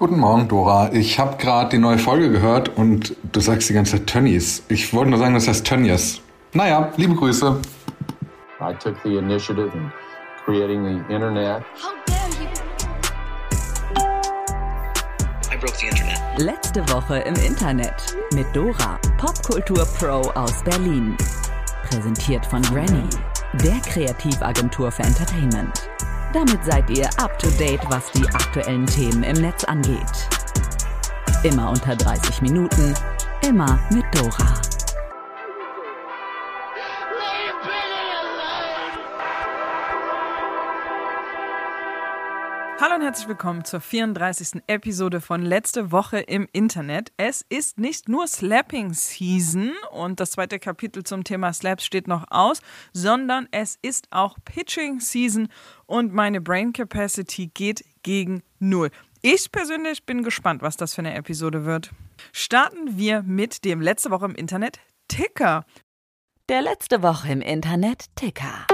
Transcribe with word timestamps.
Guten 0.00 0.18
Morgen, 0.18 0.48
Dora. 0.48 0.90
Ich 0.94 1.18
habe 1.18 1.36
gerade 1.36 1.68
die 1.68 1.78
neue 1.78 1.98
Folge 1.98 2.30
gehört 2.30 2.70
und 2.70 3.14
du 3.32 3.40
sagst 3.40 3.68
die 3.68 3.74
ganze 3.74 3.98
Zeit 3.98 4.06
Tönnies. 4.06 4.62
Ich 4.68 4.94
wollte 4.94 5.10
nur 5.10 5.18
sagen, 5.18 5.34
das 5.34 5.46
heißt 5.46 5.66
Tönnies. 5.66 6.22
Naja, 6.54 6.90
liebe 6.96 7.14
Grüße. 7.14 7.60
I 8.62 8.72
took 8.82 8.94
the 9.04 9.18
initiative 9.18 9.70
in 9.74 9.92
creating 10.42 10.84
the 10.84 11.14
internet. 11.14 11.62
How 11.74 11.92
dare 12.06 12.30
you! 12.30 12.48
I 15.52 15.58
broke 15.58 15.76
the 15.76 15.88
internet. 15.88 16.18
Letzte 16.38 16.80
Woche 16.88 17.18
im 17.18 17.34
Internet 17.34 18.16
mit 18.32 18.46
Dora, 18.56 18.98
Popkultur 19.18 19.86
Pro 19.98 20.22
aus 20.30 20.64
Berlin. 20.64 21.14
Präsentiert 21.90 22.46
von 22.46 22.62
Granny, 22.62 23.04
der 23.62 23.78
Kreativagentur 23.80 24.90
für 24.90 25.02
Entertainment. 25.02 25.89
Damit 26.32 26.64
seid 26.64 26.88
ihr 26.90 27.08
up 27.16 27.36
to 27.40 27.50
date, 27.58 27.80
was 27.88 28.12
die 28.12 28.26
aktuellen 28.28 28.86
Themen 28.86 29.24
im 29.24 29.40
Netz 29.40 29.64
angeht. 29.64 30.28
Immer 31.42 31.70
unter 31.70 31.96
30 31.96 32.42
Minuten, 32.42 32.94
immer 33.42 33.80
mit 33.90 34.04
Dora. 34.14 34.69
Hallo 42.80 42.94
und 42.94 43.02
herzlich 43.02 43.28
willkommen 43.28 43.62
zur 43.66 43.82
34. 43.82 44.62
Episode 44.66 45.20
von 45.20 45.42
Letzte 45.42 45.92
Woche 45.92 46.18
im 46.18 46.48
Internet. 46.50 47.12
Es 47.18 47.44
ist 47.50 47.76
nicht 47.76 48.08
nur 48.08 48.26
Slapping 48.26 48.94
Season 48.94 49.72
und 49.90 50.18
das 50.18 50.30
zweite 50.30 50.58
Kapitel 50.58 51.04
zum 51.04 51.22
Thema 51.22 51.52
Slaps 51.52 51.84
steht 51.84 52.08
noch 52.08 52.24
aus, 52.30 52.62
sondern 52.94 53.48
es 53.50 53.78
ist 53.82 54.06
auch 54.10 54.38
Pitching 54.46 54.98
Season 54.98 55.48
und 55.84 56.14
meine 56.14 56.40
Brain 56.40 56.72
Capacity 56.72 57.48
geht 57.52 57.84
gegen 58.02 58.42
Null. 58.60 58.88
Ich 59.20 59.52
persönlich 59.52 60.06
bin 60.06 60.22
gespannt, 60.22 60.62
was 60.62 60.78
das 60.78 60.94
für 60.94 61.02
eine 61.02 61.14
Episode 61.14 61.66
wird. 61.66 61.90
Starten 62.32 62.96
wir 62.96 63.20
mit 63.22 63.66
dem 63.66 63.82
Letzte 63.82 64.10
Woche 64.10 64.24
im 64.24 64.34
Internet 64.34 64.78
Ticker. 65.06 65.66
Der 66.48 66.62
letzte 66.62 67.02
Woche 67.02 67.30
im 67.30 67.42
Internet 67.42 68.06
Ticker. 68.16 68.66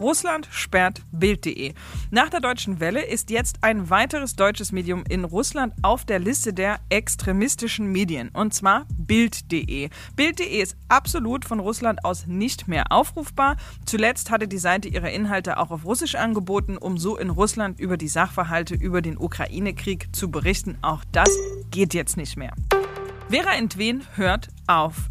Russland 0.00 0.48
sperrt 0.50 1.02
Bild.de. 1.12 1.74
Nach 2.10 2.30
der 2.30 2.40
deutschen 2.40 2.80
Welle 2.80 3.04
ist 3.04 3.28
jetzt 3.28 3.58
ein 3.60 3.90
weiteres 3.90 4.34
deutsches 4.34 4.72
Medium 4.72 5.04
in 5.06 5.24
Russland 5.24 5.74
auf 5.82 6.06
der 6.06 6.18
Liste 6.18 6.54
der 6.54 6.80
extremistischen 6.88 7.92
Medien, 7.92 8.30
und 8.30 8.54
zwar 8.54 8.86
Bild.de. 8.96 9.90
Bild.de 10.16 10.62
ist 10.62 10.76
absolut 10.88 11.44
von 11.44 11.60
Russland 11.60 12.04
aus 12.04 12.26
nicht 12.26 12.66
mehr 12.66 12.90
aufrufbar. 12.90 13.56
Zuletzt 13.84 14.30
hatte 14.30 14.48
die 14.48 14.58
Seite 14.58 14.88
ihre 14.88 15.10
Inhalte 15.10 15.58
auch 15.58 15.70
auf 15.70 15.84
Russisch 15.84 16.14
angeboten, 16.14 16.78
um 16.78 16.96
so 16.96 17.18
in 17.18 17.28
Russland 17.28 17.78
über 17.78 17.98
die 17.98 18.08
Sachverhalte 18.08 18.74
über 18.74 19.02
den 19.02 19.18
Ukraine-Krieg 19.18 20.08
zu 20.16 20.30
berichten. 20.30 20.78
Auch 20.80 21.04
das 21.12 21.28
geht 21.70 21.92
jetzt 21.92 22.16
nicht 22.16 22.38
mehr. 22.38 22.54
Vera 23.28 23.54
Entwen 23.54 24.02
hört 24.16 24.48
auf. 24.66 25.10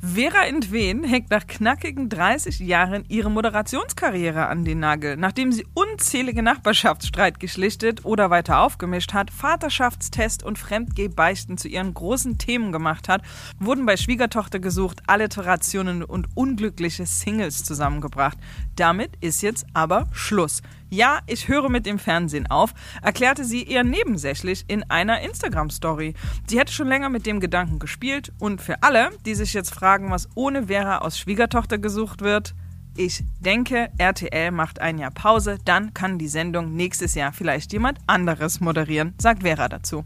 Vera 0.00 0.46
Entwen 0.46 1.02
hängt 1.02 1.30
nach 1.30 1.44
knackigen 1.48 2.08
30 2.08 2.60
Jahren 2.60 3.04
ihre 3.08 3.32
Moderationskarriere 3.32 4.46
an 4.46 4.64
den 4.64 4.78
Nagel. 4.78 5.16
Nachdem 5.16 5.50
sie 5.50 5.66
unzählige 5.74 6.40
Nachbarschaftsstreit 6.40 7.40
geschlichtet 7.40 8.04
oder 8.04 8.30
weiter 8.30 8.60
aufgemischt 8.60 9.12
hat, 9.12 9.32
Vaterschaftstest 9.32 10.44
und 10.44 10.56
Fremdgehbeichten 10.56 11.58
zu 11.58 11.66
ihren 11.66 11.94
großen 11.94 12.38
Themen 12.38 12.70
gemacht 12.70 13.08
hat, 13.08 13.22
wurden 13.58 13.86
bei 13.86 13.96
Schwiegertochter 13.96 14.60
gesucht 14.60 15.02
Alliterationen 15.08 16.04
und 16.04 16.28
unglückliche 16.36 17.04
Singles 17.04 17.64
zusammengebracht. 17.64 18.38
Damit 18.76 19.16
ist 19.20 19.42
jetzt 19.42 19.66
aber 19.74 20.06
Schluss. 20.12 20.62
Ja, 20.90 21.18
ich 21.26 21.48
höre 21.48 21.68
mit 21.68 21.84
dem 21.84 21.98
Fernsehen 21.98 22.46
auf, 22.46 22.72
erklärte 23.02 23.44
sie 23.44 23.64
eher 23.64 23.84
nebensächlich 23.84 24.64
in 24.68 24.88
einer 24.90 25.20
Instagram-Story. 25.20 26.14
Sie 26.46 26.58
hätte 26.58 26.72
schon 26.72 26.88
länger 26.88 27.10
mit 27.10 27.26
dem 27.26 27.40
Gedanken 27.40 27.78
gespielt 27.78 28.32
und 28.38 28.62
für 28.62 28.82
alle, 28.82 29.10
die 29.26 29.34
sich 29.34 29.52
jetzt 29.52 29.74
fragen, 29.74 30.10
was 30.10 30.28
ohne 30.34 30.68
Vera 30.68 30.98
aus 30.98 31.18
Schwiegertochter 31.18 31.76
gesucht 31.76 32.22
wird, 32.22 32.54
ich 32.96 33.22
denke, 33.38 33.90
RTL 33.98 34.50
macht 34.50 34.80
ein 34.80 34.98
Jahr 34.98 35.12
Pause, 35.12 35.58
dann 35.64 35.94
kann 35.94 36.18
die 36.18 36.26
Sendung 36.26 36.74
nächstes 36.74 37.14
Jahr 37.14 37.32
vielleicht 37.32 37.72
jemand 37.72 37.98
anderes 38.06 38.60
moderieren, 38.60 39.14
sagt 39.18 39.42
Vera 39.42 39.68
dazu. 39.68 40.04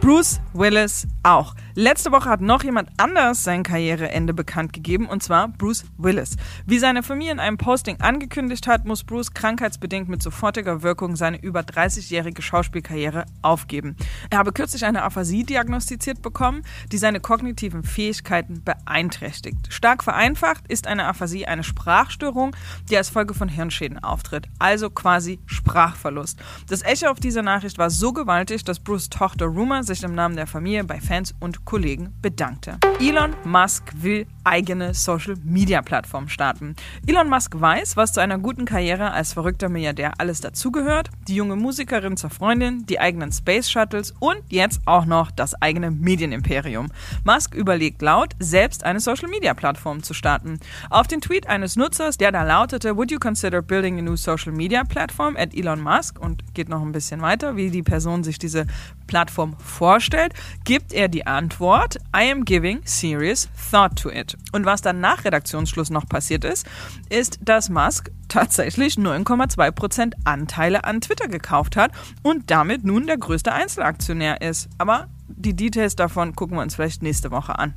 Bruce 0.00 0.40
Willis 0.52 1.06
auch. 1.22 1.54
Letzte 1.74 2.12
Woche 2.12 2.28
hat 2.28 2.42
noch 2.42 2.64
jemand 2.64 2.90
anders 2.98 3.44
sein 3.44 3.62
Karriereende 3.62 4.34
bekannt 4.34 4.74
gegeben, 4.74 5.06
und 5.06 5.22
zwar 5.22 5.48
Bruce 5.48 5.86
Willis. 5.96 6.36
Wie 6.66 6.78
seine 6.78 7.02
Familie 7.02 7.32
in 7.32 7.40
einem 7.40 7.56
Posting 7.56 7.98
angekündigt 7.98 8.66
hat, 8.66 8.84
muss 8.84 9.04
Bruce 9.04 9.32
krankheitsbedingt 9.32 10.06
mit 10.06 10.22
sofortiger 10.22 10.82
Wirkung 10.82 11.16
seine 11.16 11.40
über 11.40 11.60
30-jährige 11.60 12.42
Schauspielkarriere 12.42 13.24
aufgeben. 13.40 13.96
Er 14.28 14.36
habe 14.36 14.52
kürzlich 14.52 14.84
eine 14.84 15.02
Aphasie 15.02 15.44
diagnostiziert 15.44 16.20
bekommen, 16.20 16.62
die 16.92 16.98
seine 16.98 17.20
kognitiven 17.20 17.84
Fähigkeiten 17.84 18.62
beeinträchtigt. 18.62 19.72
Stark 19.72 20.04
vereinfacht 20.04 20.66
ist 20.68 20.86
eine 20.86 21.06
Aphasie 21.06 21.46
eine 21.46 21.64
Sprachstörung, 21.64 22.54
die 22.90 22.98
als 22.98 23.08
Folge 23.08 23.32
von 23.32 23.48
Hirnschäden 23.48 23.98
auftritt, 23.98 24.46
also 24.58 24.90
quasi 24.90 25.40
Sprachverlust. 25.46 26.38
Das 26.68 26.82
Echo 26.82 27.06
auf 27.06 27.18
dieser 27.18 27.42
Nachricht 27.42 27.78
war 27.78 27.88
so 27.88 28.12
gewaltig, 28.12 28.62
dass 28.62 28.78
Bruce 28.78 29.08
Tochter 29.08 29.46
Rumor 29.46 29.84
sich 29.84 30.02
im 30.02 30.14
Namen 30.14 30.36
der 30.36 30.46
Familie 30.46 30.84
bei 30.84 31.00
Fans 31.00 31.34
und 31.40 31.61
Kollegen 31.64 32.12
bedankte. 32.20 32.78
Elon 33.00 33.34
Musk 33.44 33.84
will 33.94 34.26
eigene 34.44 34.94
Social-Media-Plattform 34.94 36.28
starten. 36.28 36.76
Elon 37.06 37.28
Musk 37.28 37.60
weiß, 37.60 37.96
was 37.96 38.12
zu 38.12 38.20
einer 38.20 38.38
guten 38.38 38.64
Karriere 38.64 39.12
als 39.12 39.32
verrückter 39.32 39.68
Milliardär 39.68 40.12
alles 40.18 40.40
dazugehört. 40.40 41.10
Die 41.28 41.34
junge 41.34 41.56
Musikerin 41.56 42.16
zur 42.16 42.30
Freundin, 42.30 42.84
die 42.86 43.00
eigenen 43.00 43.32
Space 43.32 43.70
Shuttles 43.70 44.12
und 44.18 44.38
jetzt 44.48 44.80
auch 44.86 45.04
noch 45.04 45.30
das 45.30 45.54
eigene 45.62 45.90
Medienimperium. 45.90 46.88
Musk 47.24 47.54
überlegt 47.54 48.02
laut, 48.02 48.34
selbst 48.38 48.84
eine 48.84 49.00
Social-Media-Plattform 49.00 50.02
zu 50.02 50.14
starten. 50.14 50.58
Auf 50.90 51.06
den 51.06 51.20
Tweet 51.20 51.46
eines 51.46 51.76
Nutzers, 51.76 52.18
der 52.18 52.32
da 52.32 52.42
lautete, 52.42 52.96
Would 52.96 53.10
you 53.10 53.18
consider 53.18 53.62
building 53.62 53.98
a 53.98 54.02
new 54.02 54.16
social 54.16 54.52
media 54.52 54.84
platform 54.84 55.36
at 55.36 55.54
Elon 55.54 55.80
Musk? 55.80 56.18
Und 56.18 56.54
geht 56.54 56.68
noch 56.68 56.82
ein 56.82 56.92
bisschen 56.92 57.22
weiter, 57.22 57.56
wie 57.56 57.70
die 57.70 57.82
Person 57.82 58.24
sich 58.24 58.38
diese 58.38 58.66
Plattform 59.06 59.56
vorstellt, 59.58 60.34
gibt 60.64 60.92
er 60.92 61.08
die 61.08 61.26
Antwort, 61.26 61.51
I 61.60 62.30
am 62.30 62.44
giving 62.44 62.80
serious 62.84 63.48
thought 63.70 63.96
to 64.02 64.10
it. 64.10 64.36
Und 64.52 64.64
was 64.64 64.82
dann 64.82 65.00
nach 65.00 65.24
Redaktionsschluss 65.24 65.90
noch 65.90 66.06
passiert 66.06 66.44
ist, 66.44 66.66
ist, 67.08 67.38
dass 67.42 67.68
Musk 67.68 68.10
tatsächlich 68.28 68.94
9,2% 68.94 70.12
Anteile 70.24 70.84
an 70.84 71.00
Twitter 71.00 71.28
gekauft 71.28 71.76
hat 71.76 71.92
und 72.22 72.50
damit 72.50 72.84
nun 72.84 73.06
der 73.06 73.18
größte 73.18 73.52
Einzelaktionär 73.52 74.40
ist. 74.40 74.68
Aber 74.78 75.08
die 75.36 75.54
Details 75.54 75.96
davon 75.96 76.34
gucken 76.34 76.56
wir 76.56 76.62
uns 76.62 76.74
vielleicht 76.74 77.02
nächste 77.02 77.30
Woche 77.30 77.58
an. 77.58 77.74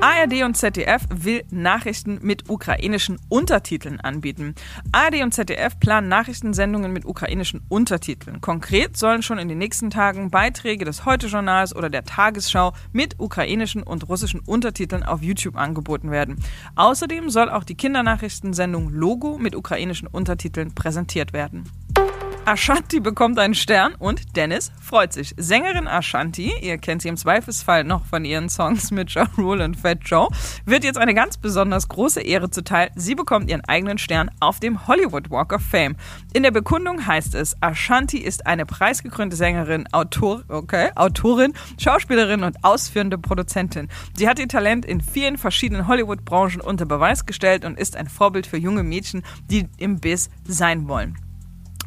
ARD 0.00 0.44
und 0.44 0.56
ZDF 0.56 1.06
will 1.10 1.42
Nachrichten 1.50 2.18
mit 2.20 2.50
ukrainischen 2.50 3.18
Untertiteln 3.30 3.98
anbieten. 3.98 4.54
ARD 4.92 5.22
und 5.22 5.32
ZDF 5.32 5.80
planen 5.80 6.08
Nachrichtensendungen 6.08 6.92
mit 6.92 7.06
ukrainischen 7.06 7.62
Untertiteln. 7.70 8.42
Konkret 8.42 8.98
sollen 8.98 9.22
schon 9.22 9.38
in 9.38 9.48
den 9.48 9.56
nächsten 9.56 9.88
Tagen 9.88 10.30
Beiträge 10.30 10.84
des 10.84 11.06
Heute-Journals 11.06 11.74
oder 11.74 11.88
der 11.88 12.04
Tagesschau 12.04 12.74
mit 12.92 13.18
ukrainischen 13.18 13.82
und 13.82 14.08
russischen 14.08 14.40
Untertiteln 14.40 15.02
auf 15.02 15.22
YouTube 15.22 15.56
angeboten 15.56 16.10
werden. 16.10 16.36
Außerdem 16.74 17.30
soll 17.30 17.48
auch 17.48 17.64
die 17.64 17.76
Kindernachrichtensendung 17.76 18.90
Logo 18.90 19.38
mit 19.38 19.56
ukrainischen 19.56 20.08
Untertiteln 20.08 20.74
präsentiert 20.74 21.32
werden. 21.32 21.64
Ashanti 22.46 23.00
bekommt 23.00 23.40
einen 23.40 23.56
Stern 23.56 23.96
und 23.96 24.36
Dennis 24.36 24.70
freut 24.80 25.12
sich. 25.12 25.34
Sängerin 25.36 25.88
Ashanti, 25.88 26.52
ihr 26.62 26.78
kennt 26.78 27.02
sie 27.02 27.08
im 27.08 27.16
Zweifelsfall 27.16 27.82
noch 27.82 28.06
von 28.06 28.24
ihren 28.24 28.48
Songs 28.48 28.92
mit 28.92 29.10
Ja 29.10 29.26
Rule 29.36 29.64
und 29.64 29.76
Fat 29.76 29.98
Joe, 30.04 30.28
wird 30.64 30.84
jetzt 30.84 30.96
eine 30.96 31.12
ganz 31.12 31.38
besonders 31.38 31.88
große 31.88 32.20
Ehre 32.20 32.48
zuteil. 32.48 32.92
Sie 32.94 33.16
bekommt 33.16 33.50
ihren 33.50 33.64
eigenen 33.64 33.98
Stern 33.98 34.30
auf 34.38 34.60
dem 34.60 34.86
Hollywood 34.86 35.28
Walk 35.28 35.52
of 35.52 35.60
Fame. 35.60 35.96
In 36.34 36.44
der 36.44 36.52
Bekundung 36.52 37.04
heißt 37.04 37.34
es, 37.34 37.60
Ashanti 37.60 38.18
ist 38.18 38.46
eine 38.46 38.64
preisgekrönte 38.64 39.34
Sängerin, 39.34 39.88
Autor, 39.90 40.44
okay, 40.46 40.92
Autorin, 40.94 41.52
Schauspielerin 41.80 42.44
und 42.44 42.62
ausführende 42.62 43.18
Produzentin. 43.18 43.88
Sie 44.14 44.28
hat 44.28 44.38
ihr 44.38 44.46
Talent 44.46 44.84
in 44.84 45.00
vielen 45.00 45.36
verschiedenen 45.36 45.88
Hollywood-Branchen 45.88 46.60
unter 46.60 46.86
Beweis 46.86 47.26
gestellt 47.26 47.64
und 47.64 47.76
ist 47.76 47.96
ein 47.96 48.08
Vorbild 48.08 48.46
für 48.46 48.56
junge 48.56 48.84
Mädchen, 48.84 49.24
die 49.50 49.66
im 49.78 49.98
Biss 49.98 50.30
sein 50.46 50.86
wollen. 50.86 51.25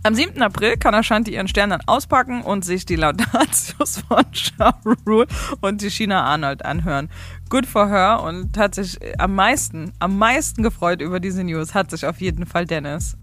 Am 0.09 0.15
7. 0.15 0.41
April 0.41 0.75
kann 0.75 0.95
Ashanti 0.95 1.35
ihren 1.35 1.47
Stern 1.47 1.69
dann 1.69 1.81
auspacken 1.85 2.41
und 2.41 2.65
sich 2.65 2.83
die 2.83 2.95
Laudatius 2.95 4.00
von 4.07 4.25
Ja 4.57 4.73
Rule 5.06 5.27
und 5.61 5.83
die 5.83 5.91
China 5.91 6.23
Arnold 6.23 6.65
anhören. 6.65 7.09
Good 7.47 7.67
for 7.67 7.88
her 7.89 8.23
und 8.23 8.57
hat 8.57 8.73
sich 8.73 8.97
am 9.19 9.35
meisten, 9.35 9.94
am 10.00 10.17
meisten 10.17 10.63
gefreut 10.63 11.01
über 11.01 11.19
diese 11.19 11.44
News, 11.44 11.75
hat 11.75 11.91
sich 11.91 12.07
auf 12.07 12.21
jeden 12.21 12.47
Fall 12.47 12.65
Dennis. 12.65 13.17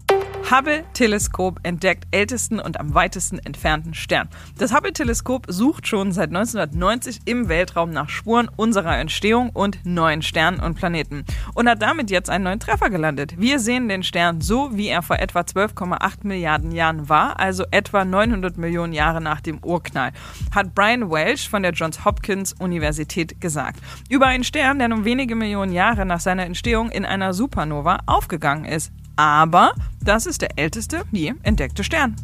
Hubble-Teleskop 0.49 1.59
entdeckt 1.63 2.05
ältesten 2.11 2.61
und 2.61 2.79
am 2.79 2.93
weitesten 2.93 3.37
entfernten 3.39 3.93
Stern. 3.93 4.29
Das 4.57 4.73
Hubble-Teleskop 4.73 5.45
sucht 5.49 5.87
schon 5.87 6.13
seit 6.13 6.29
1990 6.29 7.19
im 7.25 7.49
Weltraum 7.49 7.89
nach 7.89 8.07
Spuren 8.07 8.49
unserer 8.55 8.97
Entstehung 8.97 9.49
und 9.49 9.85
neuen 9.85 10.21
Sternen 10.21 10.61
und 10.61 10.75
Planeten 10.75 11.25
und 11.53 11.67
hat 11.67 11.81
damit 11.81 12.09
jetzt 12.11 12.29
einen 12.29 12.45
neuen 12.45 12.61
Treffer 12.61 12.89
gelandet. 12.89 13.37
Wir 13.37 13.59
sehen 13.59 13.89
den 13.89 14.03
Stern 14.03 14.39
so, 14.39 14.69
wie 14.71 14.87
er 14.87 15.01
vor 15.01 15.19
etwa 15.19 15.41
12,8 15.41 16.19
Milliarden 16.23 16.71
Jahren 16.71 17.09
war, 17.09 17.41
also 17.41 17.65
etwa 17.71 18.05
900 18.05 18.57
Millionen 18.57 18.93
Jahre 18.93 19.19
nach 19.19 19.41
dem 19.41 19.61
Urknall, 19.61 20.13
hat 20.55 20.73
Brian 20.73 21.11
Welsh 21.11 21.49
von 21.49 21.61
der 21.61 21.73
Johns 21.73 22.05
Hopkins 22.05 22.53
Universität 22.53 23.41
gesagt. 23.41 23.81
Über 24.09 24.27
einen 24.27 24.45
Stern, 24.45 24.79
der 24.79 24.87
nun 24.87 25.03
wenige 25.03 25.35
Millionen 25.35 25.73
Jahre 25.73 26.05
nach 26.05 26.21
seiner 26.21 26.45
Entstehung 26.45 26.89
in 26.89 27.03
einer 27.03 27.33
Supernova 27.33 27.99
aufgegangen 28.05 28.63
ist. 28.63 28.93
Aber 29.17 29.73
das 30.01 30.25
ist 30.25 30.41
der 30.41 30.57
älteste 30.57 31.03
je 31.11 31.33
entdeckte 31.43 31.83
Stern. 31.83 32.15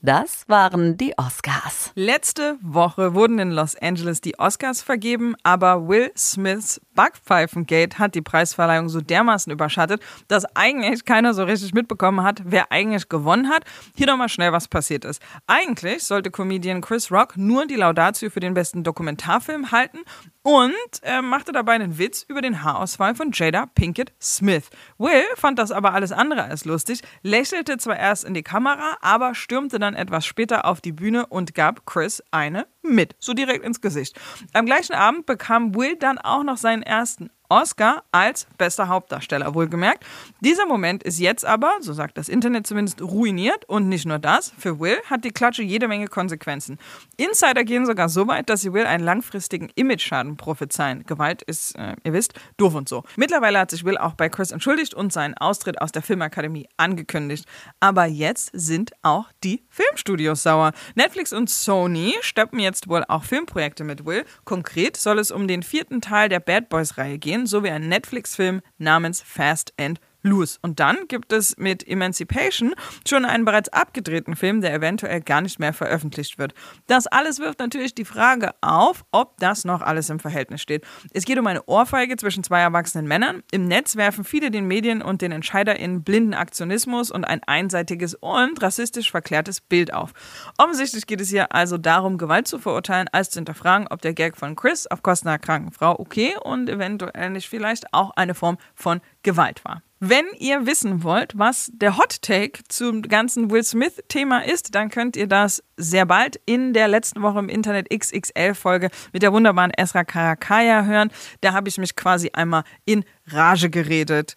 Das 0.00 0.48
waren 0.48 0.96
die 0.96 1.12
Oscars. 1.18 1.90
Letzte 1.94 2.56
Woche 2.62 3.14
wurden 3.14 3.40
in 3.40 3.50
Los 3.50 3.74
Angeles 3.74 4.20
die 4.20 4.38
Oscars 4.38 4.80
vergeben, 4.80 5.34
aber 5.42 5.88
Will 5.88 6.12
Smiths 6.16 6.80
Backpfeifengate 6.98 8.00
hat 8.00 8.16
die 8.16 8.22
Preisverleihung 8.22 8.88
so 8.88 9.00
dermaßen 9.00 9.52
überschattet, 9.52 10.02
dass 10.26 10.44
eigentlich 10.56 11.04
keiner 11.04 11.32
so 11.32 11.44
richtig 11.44 11.72
mitbekommen 11.72 12.24
hat, 12.24 12.42
wer 12.44 12.72
eigentlich 12.72 13.08
gewonnen 13.08 13.50
hat. 13.50 13.62
Hier 13.94 14.08
nochmal 14.08 14.28
schnell, 14.28 14.50
was 14.50 14.66
passiert 14.66 15.04
ist. 15.04 15.22
Eigentlich 15.46 16.02
sollte 16.02 16.32
Comedian 16.32 16.80
Chris 16.80 17.12
Rock 17.12 17.36
nur 17.36 17.66
die 17.66 17.76
Laudatio 17.76 18.30
für 18.30 18.40
den 18.40 18.54
besten 18.54 18.82
Dokumentarfilm 18.82 19.70
halten 19.70 19.98
und 20.42 20.72
er 21.02 21.20
machte 21.20 21.52
dabei 21.52 21.74
einen 21.74 21.98
Witz 21.98 22.24
über 22.26 22.40
den 22.40 22.64
Haarausfall 22.64 23.14
von 23.14 23.32
Jada 23.32 23.66
Pinkett 23.66 24.14
Smith. 24.18 24.70
Will 24.96 25.22
fand 25.36 25.58
das 25.58 25.70
aber 25.70 25.92
alles 25.92 26.10
andere 26.10 26.44
als 26.44 26.64
lustig, 26.64 27.02
lächelte 27.22 27.76
zwar 27.76 27.98
erst 27.98 28.24
in 28.24 28.32
die 28.32 28.42
Kamera, 28.42 28.96
aber 29.02 29.34
stürmte 29.34 29.78
dann 29.78 29.94
etwas 29.94 30.24
später 30.24 30.64
auf 30.64 30.80
die 30.80 30.92
Bühne 30.92 31.26
und 31.26 31.54
gab 31.54 31.84
Chris 31.84 32.22
eine 32.30 32.66
mit, 32.82 33.14
so 33.18 33.34
direkt 33.34 33.62
ins 33.62 33.82
Gesicht. 33.82 34.18
Am 34.54 34.64
gleichen 34.64 34.94
Abend 34.94 35.26
bekam 35.26 35.74
Will 35.74 35.96
dann 35.96 36.16
auch 36.16 36.42
noch 36.42 36.56
seinen 36.56 36.82
ersten 36.88 37.30
Oscar 37.48 38.04
als 38.12 38.46
bester 38.58 38.88
Hauptdarsteller, 38.88 39.54
wohlgemerkt. 39.54 40.04
Dieser 40.40 40.66
Moment 40.66 41.02
ist 41.02 41.18
jetzt 41.18 41.44
aber, 41.44 41.72
so 41.80 41.92
sagt 41.92 42.18
das 42.18 42.28
Internet 42.28 42.66
zumindest, 42.66 43.00
ruiniert. 43.00 43.64
Und 43.68 43.88
nicht 43.88 44.06
nur 44.06 44.18
das, 44.18 44.52
für 44.58 44.78
Will 44.80 44.98
hat 45.08 45.24
die 45.24 45.30
Klatsche 45.30 45.62
jede 45.62 45.88
Menge 45.88 46.08
Konsequenzen. 46.08 46.78
Insider 47.16 47.64
gehen 47.64 47.86
sogar 47.86 48.08
so 48.08 48.26
weit, 48.28 48.50
dass 48.50 48.60
sie 48.60 48.72
Will 48.72 48.86
einen 48.86 49.04
langfristigen 49.04 49.70
Image-Schaden 49.74 50.36
prophezeien. 50.36 51.04
Gewalt 51.06 51.42
ist, 51.42 51.76
äh, 51.76 51.96
ihr 52.04 52.12
wisst, 52.12 52.34
doof 52.56 52.74
und 52.74 52.88
so. 52.88 53.04
Mittlerweile 53.16 53.58
hat 53.58 53.70
sich 53.70 53.84
Will 53.84 53.98
auch 53.98 54.14
bei 54.14 54.28
Chris 54.28 54.50
entschuldigt 54.50 54.94
und 54.94 55.12
seinen 55.12 55.34
Austritt 55.34 55.80
aus 55.80 55.92
der 55.92 56.02
Filmakademie 56.02 56.68
angekündigt. 56.76 57.46
Aber 57.80 58.04
jetzt 58.06 58.50
sind 58.52 58.92
auch 59.02 59.26
die 59.42 59.64
Filmstudios 59.68 60.42
sauer. 60.42 60.72
Netflix 60.94 61.32
und 61.32 61.48
Sony 61.48 62.14
steppen 62.20 62.58
jetzt 62.58 62.88
wohl 62.88 63.04
auch 63.08 63.24
Filmprojekte 63.24 63.84
mit 63.84 64.04
Will. 64.04 64.24
Konkret 64.44 64.96
soll 64.96 65.18
es 65.18 65.30
um 65.30 65.48
den 65.48 65.62
vierten 65.62 66.00
Teil 66.00 66.28
der 66.28 66.40
Bad 66.40 66.68
Boys-Reihe 66.68 67.18
gehen 67.18 67.37
sowie 67.46 67.70
ein 67.70 67.88
Netflix-Film 67.88 68.60
namens 68.78 69.20
Fast 69.22 69.72
and 69.78 70.00
Loose. 70.22 70.58
Und 70.62 70.80
dann 70.80 70.96
gibt 71.08 71.32
es 71.32 71.56
mit 71.56 71.86
Emancipation 71.86 72.74
schon 73.06 73.24
einen 73.24 73.44
bereits 73.44 73.68
abgedrehten 73.68 74.36
Film, 74.36 74.60
der 74.60 74.74
eventuell 74.74 75.20
gar 75.20 75.40
nicht 75.40 75.58
mehr 75.58 75.72
veröffentlicht 75.72 76.38
wird. 76.38 76.54
Das 76.86 77.06
alles 77.06 77.38
wirft 77.38 77.60
natürlich 77.60 77.94
die 77.94 78.04
Frage 78.04 78.50
auf, 78.60 79.04
ob 79.12 79.36
das 79.38 79.64
noch 79.64 79.80
alles 79.80 80.10
im 80.10 80.18
Verhältnis 80.18 80.62
steht. 80.62 80.84
Es 81.12 81.24
geht 81.24 81.38
um 81.38 81.46
eine 81.46 81.64
Ohrfeige 81.66 82.16
zwischen 82.16 82.42
zwei 82.42 82.60
erwachsenen 82.60 83.06
Männern. 83.06 83.42
Im 83.52 83.66
Netz 83.68 83.96
werfen 83.96 84.24
viele 84.24 84.50
den 84.50 84.66
Medien 84.66 85.02
und 85.02 85.22
den 85.22 85.32
EntscheiderInnen 85.32 86.02
blinden 86.02 86.34
Aktionismus 86.34 87.10
und 87.10 87.24
ein 87.24 87.42
einseitiges 87.44 88.14
und 88.14 88.60
rassistisch 88.62 89.10
verklärtes 89.10 89.60
Bild 89.60 89.94
auf. 89.94 90.12
Offensichtlich 90.58 91.06
geht 91.06 91.20
es 91.20 91.28
hier 91.28 91.52
also 91.52 91.78
darum, 91.78 92.18
Gewalt 92.18 92.48
zu 92.48 92.58
verurteilen, 92.58 93.08
als 93.12 93.30
zu 93.30 93.38
hinterfragen, 93.38 93.86
ob 93.88 94.02
der 94.02 94.14
Gag 94.14 94.36
von 94.36 94.56
Chris 94.56 94.86
auf 94.86 95.02
Kosten 95.02 95.28
einer 95.28 95.38
kranken 95.38 95.72
Frau 95.72 95.98
okay 95.98 96.34
und 96.42 96.68
eventuell 96.68 97.30
nicht 97.30 97.48
vielleicht 97.48 97.92
auch 97.94 98.10
eine 98.16 98.34
Form 98.34 98.58
von 98.74 99.00
Gewalt 99.22 99.64
war. 99.64 99.82
Wenn 100.00 100.26
ihr 100.38 100.64
wissen 100.64 101.02
wollt, 101.02 101.36
was 101.36 101.72
der 101.74 101.96
Hot 101.96 102.22
Take 102.22 102.62
zum 102.68 103.02
ganzen 103.02 103.50
Will 103.50 103.64
Smith-Thema 103.64 104.44
ist, 104.44 104.76
dann 104.76 104.90
könnt 104.90 105.16
ihr 105.16 105.26
das 105.26 105.62
sehr 105.76 106.06
bald 106.06 106.40
in 106.46 106.72
der 106.72 106.86
letzten 106.86 107.20
Woche 107.22 107.40
im 107.40 107.48
Internet 107.48 107.90
XXL-Folge 107.90 108.90
mit 109.12 109.22
der 109.22 109.32
wunderbaren 109.32 109.72
Esra 109.72 110.04
Karakaya 110.04 110.84
hören. 110.84 111.10
Da 111.40 111.52
habe 111.52 111.68
ich 111.68 111.78
mich 111.78 111.96
quasi 111.96 112.30
einmal 112.32 112.62
in 112.84 113.04
Rage 113.26 113.70
geredet. 113.70 114.34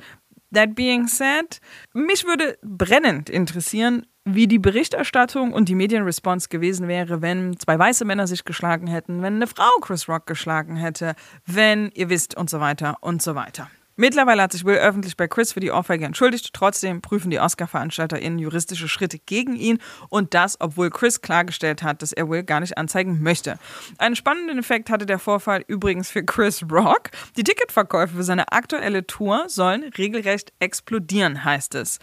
That 0.52 0.74
being 0.74 1.08
said, 1.08 1.62
mich 1.94 2.26
würde 2.26 2.58
brennend 2.64 3.30
interessieren, 3.30 4.08
wie 4.26 4.48
die 4.48 4.60
Berichterstattung 4.60 5.54
und 5.54 5.70
die 5.70 5.76
Medienresponse 5.76 6.50
gewesen 6.50 6.88
wäre, 6.88 7.22
wenn 7.22 7.58
zwei 7.60 7.78
weiße 7.78 8.04
Männer 8.04 8.26
sich 8.26 8.46
geschlagen 8.46 8.88
hätten, 8.88 9.22
wenn 9.22 9.36
eine 9.36 9.48
Frau 9.48 9.70
Chris 9.82 10.10
Rock 10.10 10.26
geschlagen 10.26 10.76
hätte, 10.76 11.14
wenn 11.46 11.92
ihr 11.94 12.10
wisst 12.10 12.36
und 12.36 12.50
so 12.50 12.60
weiter 12.60 12.98
und 13.02 13.22
so 13.22 13.36
weiter. 13.36 13.70
Mittlerweile 14.02 14.42
hat 14.42 14.52
sich 14.52 14.66
Will 14.66 14.78
öffentlich 14.78 15.16
bei 15.16 15.28
Chris 15.28 15.54
für 15.54 15.60
die 15.60 15.70
Ohrfeige 15.70 16.06
entschuldigt. 16.06 16.54
Trotzdem 16.54 17.04
prüfen 17.04 17.30
die 17.30 17.40
Oscar-VeranstalterInnen 17.40 18.40
juristische 18.40 18.88
Schritte 18.88 19.20
gegen 19.20 19.56
ihn 19.56 19.78
und 20.10 20.34
das, 20.34 20.60
obwohl 20.60 20.90
Chris 20.90 21.22
klargestellt 21.22 21.84
hat, 21.84 22.02
dass 22.02 22.12
er 22.12 22.28
Will 22.28 22.42
gar 22.42 22.62
nicht 22.62 22.80
anzeigen 22.80 23.22
möchte. 23.22 23.60
Einen 24.00 24.16
spannenden 24.16 24.58
Effekt 24.58 24.90
hatte 24.90 25.06
der 25.06 25.20
Vorfall 25.20 25.64
übrigens 25.68 26.10
für 26.10 26.24
Chris 26.24 26.66
Rock. 26.72 27.12
Die 27.38 27.44
Ticketverkäufe 27.44 28.16
für 28.16 28.24
seine 28.24 28.52
aktuelle 28.52 29.06
Tour 29.06 29.44
sollen 29.46 29.84
regelrecht 29.96 30.52
explodieren, 30.58 31.44
heißt 31.44 31.76
es. 31.76 32.00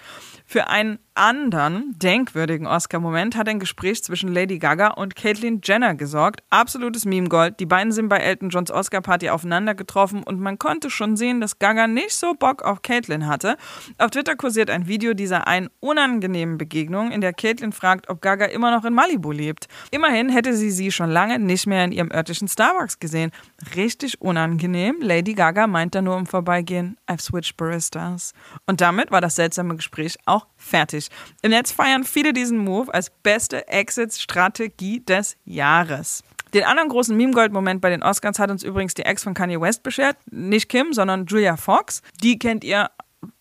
Für 0.50 0.68
einen 0.68 0.98
anderen 1.12 1.98
denkwürdigen 1.98 2.66
Oscar-Moment 2.66 3.36
hat 3.36 3.48
ein 3.48 3.58
Gespräch 3.58 4.02
zwischen 4.02 4.32
Lady 4.32 4.58
Gaga 4.58 4.88
und 4.88 5.16
Caitlyn 5.16 5.60
Jenner 5.62 5.94
gesorgt. 5.94 6.42
Absolutes 6.48 7.04
Meme-Gold. 7.04 7.58
Die 7.60 7.66
beiden 7.66 7.92
sind 7.92 8.08
bei 8.08 8.18
Elton 8.18 8.48
Johns 8.48 8.70
Oscar-Party 8.70 9.28
aufeinander 9.28 9.74
getroffen 9.74 10.22
und 10.22 10.40
man 10.40 10.58
konnte 10.58 10.88
schon 10.90 11.16
sehen, 11.16 11.40
dass 11.40 11.58
Gaga 11.58 11.86
nicht 11.86 12.12
so 12.12 12.34
Bock 12.34 12.62
auf 12.62 12.80
Caitlyn 12.82 13.26
hatte. 13.26 13.56
Auf 13.98 14.10
Twitter 14.10 14.36
kursiert 14.36 14.70
ein 14.70 14.86
Video 14.86 15.12
dieser 15.12 15.48
einen 15.48 15.68
unangenehmen 15.80 16.56
Begegnung, 16.56 17.10
in 17.10 17.20
der 17.20 17.34
Caitlyn 17.34 17.72
fragt, 17.72 18.08
ob 18.08 18.22
Gaga 18.22 18.46
immer 18.46 18.70
noch 18.70 18.84
in 18.84 18.94
Malibu 18.94 19.32
lebt. 19.32 19.66
Immerhin 19.90 20.28
hätte 20.30 20.54
sie 20.54 20.70
sie 20.70 20.92
schon 20.92 21.10
lange 21.10 21.38
nicht 21.40 21.66
mehr 21.66 21.84
in 21.84 21.92
ihrem 21.92 22.12
örtlichen 22.12 22.48
Starbucks 22.48 23.00
gesehen. 23.00 23.32
Richtig 23.74 24.20
unangenehm. 24.22 24.96
Lady 25.00 25.34
Gaga 25.34 25.66
meint 25.66 25.96
da 25.96 26.00
nur 26.00 26.16
im 26.16 26.26
Vorbeigehen, 26.26 26.96
I've 27.08 27.20
switched 27.20 27.56
baristas. 27.56 28.34
Und 28.66 28.80
damit 28.80 29.10
war 29.10 29.20
das 29.20 29.34
seltsame 29.34 29.74
Gespräch 29.74 30.16
auch 30.24 30.37
fertig. 30.56 31.08
Im 31.42 31.50
Netz 31.50 31.72
feiern 31.72 32.04
viele 32.04 32.32
diesen 32.32 32.58
Move 32.58 32.92
als 32.92 33.10
beste 33.22 33.68
Exit-Strategie 33.68 35.00
des 35.00 35.36
Jahres. 35.44 36.22
Den 36.54 36.64
anderen 36.64 36.88
großen 36.88 37.16
Meme-Gold-Moment 37.16 37.80
bei 37.80 37.90
den 37.90 38.02
Oscars 38.02 38.38
hat 38.38 38.50
uns 38.50 38.62
übrigens 38.62 38.94
die 38.94 39.02
Ex 39.02 39.22
von 39.22 39.34
Kanye 39.34 39.60
West 39.60 39.82
beschert. 39.82 40.16
Nicht 40.30 40.68
Kim, 40.68 40.92
sondern 40.92 41.26
Julia 41.26 41.56
Fox. 41.56 42.00
Die 42.22 42.38
kennt 42.38 42.64
ihr 42.64 42.90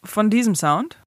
von 0.04 0.30
diesem 0.30 0.56
Sound. 0.56 0.98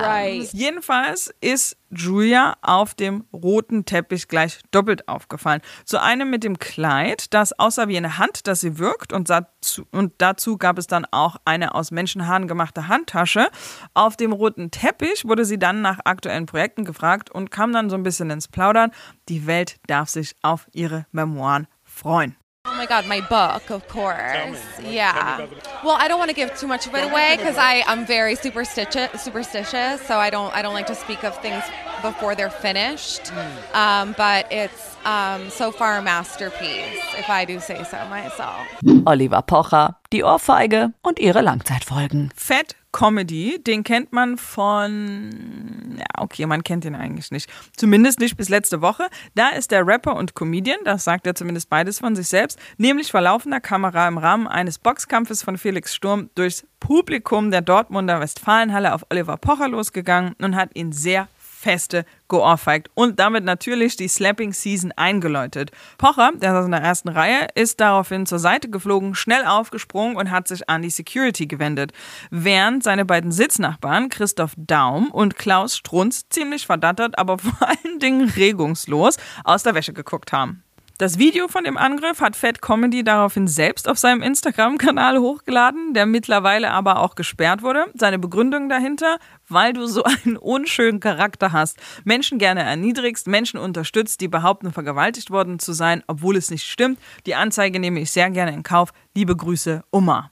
Right. 0.00 0.48
Jedenfalls 0.52 1.34
ist 1.40 1.76
Julia 1.90 2.56
auf 2.62 2.94
dem 2.94 3.24
roten 3.32 3.84
Teppich 3.84 4.28
gleich 4.28 4.60
doppelt 4.70 5.08
aufgefallen. 5.08 5.60
Zu 5.84 6.00
einem 6.00 6.30
mit 6.30 6.44
dem 6.44 6.58
Kleid, 6.58 7.34
das 7.34 7.58
aussah 7.58 7.88
wie 7.88 7.96
eine 7.96 8.18
Hand, 8.18 8.46
das 8.46 8.60
sie 8.60 8.78
wirkt, 8.78 9.12
und 9.12 9.30
dazu, 9.30 9.86
und 9.90 10.12
dazu 10.18 10.56
gab 10.56 10.78
es 10.78 10.86
dann 10.86 11.06
auch 11.10 11.36
eine 11.44 11.74
aus 11.74 11.90
Menschenhaaren 11.90 12.48
gemachte 12.48 12.88
Handtasche. 12.88 13.48
Auf 13.94 14.16
dem 14.16 14.32
roten 14.32 14.70
Teppich 14.70 15.24
wurde 15.26 15.44
sie 15.44 15.58
dann 15.58 15.82
nach 15.82 16.00
aktuellen 16.04 16.46
Projekten 16.46 16.84
gefragt 16.84 17.30
und 17.30 17.50
kam 17.50 17.72
dann 17.72 17.90
so 17.90 17.96
ein 17.96 18.02
bisschen 18.02 18.30
ins 18.30 18.48
Plaudern. 18.48 18.92
Die 19.28 19.46
Welt 19.46 19.76
darf 19.86 20.08
sich 20.08 20.34
auf 20.42 20.68
ihre 20.72 21.06
Memoiren 21.12 21.66
freuen. 21.84 22.36
Oh 22.72 22.74
my 22.74 22.86
god, 22.86 23.06
my 23.06 23.20
book, 23.20 23.70
of 23.70 23.86
course. 23.86 24.58
Yeah. 24.82 25.46
Well, 25.84 25.96
I 25.98 26.08
don't 26.08 26.18
want 26.18 26.30
to 26.30 26.34
give 26.34 26.56
too 26.58 26.66
much 26.66 26.86
of 26.86 26.94
it 26.94 27.04
away 27.04 27.36
because 27.36 27.58
I 27.58 27.84
I'm 27.86 28.06
very 28.06 28.34
superstitious, 28.34 29.22
superstitious, 29.22 30.00
so 30.00 30.16
I 30.16 30.30
don't 30.30 30.54
I 30.54 30.62
don't 30.62 30.72
like 30.72 30.86
to 30.86 30.94
speak 30.94 31.22
of 31.22 31.36
things 31.42 31.62
before 32.02 32.34
they're 32.34 32.50
finished. 32.50 33.32
Um, 33.74 34.14
but 34.16 34.46
it's 34.50 34.96
um, 35.04 35.48
so 35.50 35.72
far 35.72 35.98
a 35.98 36.02
masterpiece, 36.02 37.00
if 37.18 37.28
I 37.28 37.44
do 37.44 37.60
say 37.60 37.82
so 37.84 37.96
myself. 38.10 38.66
Oliver 39.06 39.42
Pocher, 39.42 39.96
die 40.12 40.22
Ohrfeige 40.22 40.92
und 41.02 41.18
ihre 41.18 41.40
Langzeitfolgen. 41.40 42.30
Fat 42.36 42.76
Comedy, 42.92 43.58
den 43.66 43.84
kennt 43.84 44.12
man 44.12 44.36
von, 44.36 45.96
ja, 45.96 46.22
okay, 46.22 46.44
man 46.44 46.62
kennt 46.62 46.84
ihn 46.84 46.94
eigentlich 46.94 47.30
nicht. 47.30 47.48
Zumindest 47.74 48.20
nicht 48.20 48.36
bis 48.36 48.50
letzte 48.50 48.82
Woche. 48.82 49.08
Da 49.34 49.48
ist 49.48 49.70
der 49.70 49.86
Rapper 49.86 50.14
und 50.14 50.34
Comedian, 50.34 50.78
das 50.84 51.04
sagt 51.04 51.26
er 51.26 51.34
zumindest 51.34 51.70
beides 51.70 52.00
von 52.00 52.14
sich 52.14 52.28
selbst, 52.28 52.58
nämlich 52.76 53.10
vor 53.10 53.22
laufender 53.22 53.60
Kamera 53.60 54.06
im 54.06 54.18
Rahmen 54.18 54.46
eines 54.46 54.78
Boxkampfes 54.78 55.42
von 55.42 55.56
Felix 55.56 55.94
Sturm 55.94 56.28
durchs 56.34 56.66
Publikum 56.80 57.50
der 57.50 57.62
Dortmunder 57.62 58.20
Westfalenhalle 58.20 58.92
auf 58.94 59.06
Oliver 59.10 59.38
Pocher 59.38 59.68
losgegangen 59.68 60.34
und 60.40 60.54
hat 60.54 60.70
ihn 60.74 60.92
sehr 60.92 61.28
feste 61.62 62.04
geohrfeigt 62.28 62.90
und 62.94 63.20
damit 63.20 63.44
natürlich 63.44 63.96
die 63.96 64.08
Slapping 64.08 64.52
Season 64.52 64.92
eingeläutet. 64.92 65.70
Pocher, 65.96 66.32
der 66.34 66.52
saß 66.52 66.64
in 66.64 66.72
der 66.72 66.80
ersten 66.80 67.08
Reihe, 67.08 67.46
ist 67.54 67.80
daraufhin 67.80 68.26
zur 68.26 68.40
Seite 68.40 68.68
geflogen, 68.68 69.14
schnell 69.14 69.44
aufgesprungen 69.46 70.16
und 70.16 70.30
hat 70.30 70.48
sich 70.48 70.68
an 70.68 70.82
die 70.82 70.90
Security 70.90 71.46
gewendet, 71.46 71.92
während 72.30 72.82
seine 72.82 73.04
beiden 73.04 73.30
Sitznachbarn 73.30 74.08
Christoph 74.08 74.54
Daum 74.56 75.10
und 75.10 75.36
Klaus 75.36 75.76
Strunz 75.76 76.28
ziemlich 76.28 76.66
verdattert, 76.66 77.16
aber 77.18 77.38
vor 77.38 77.56
allen 77.60 77.98
Dingen 78.00 78.28
regungslos 78.28 79.16
aus 79.44 79.62
der 79.62 79.74
Wäsche 79.74 79.92
geguckt 79.92 80.32
haben. 80.32 80.64
Das 80.98 81.18
Video 81.18 81.48
von 81.48 81.64
dem 81.64 81.78
Angriff 81.78 82.20
hat 82.20 82.36
Fat 82.36 82.60
Comedy 82.60 83.02
daraufhin 83.02 83.48
selbst 83.48 83.88
auf 83.88 83.98
seinem 83.98 84.22
Instagram-Kanal 84.22 85.18
hochgeladen, 85.18 85.94
der 85.94 86.06
mittlerweile 86.06 86.70
aber 86.70 87.00
auch 87.00 87.14
gesperrt 87.14 87.62
wurde. 87.62 87.86
Seine 87.94 88.18
Begründung 88.18 88.68
dahinter, 88.68 89.18
weil 89.48 89.72
du 89.72 89.86
so 89.86 90.04
einen 90.04 90.36
unschönen 90.36 91.00
Charakter 91.00 91.52
hast, 91.52 91.78
Menschen 92.04 92.38
gerne 92.38 92.62
erniedrigst, 92.62 93.26
Menschen 93.26 93.58
unterstützt, 93.58 94.20
die 94.20 94.28
behaupten, 94.28 94.72
vergewaltigt 94.72 95.30
worden 95.30 95.58
zu 95.58 95.72
sein, 95.72 96.04
obwohl 96.06 96.36
es 96.36 96.50
nicht 96.50 96.64
stimmt. 96.64 96.98
Die 97.26 97.34
Anzeige 97.34 97.80
nehme 97.80 98.00
ich 98.00 98.10
sehr 98.10 98.30
gerne 98.30 98.52
in 98.52 98.62
Kauf. 98.62 98.92
Liebe 99.14 99.34
Grüße, 99.34 99.82
Oma. 99.90 100.30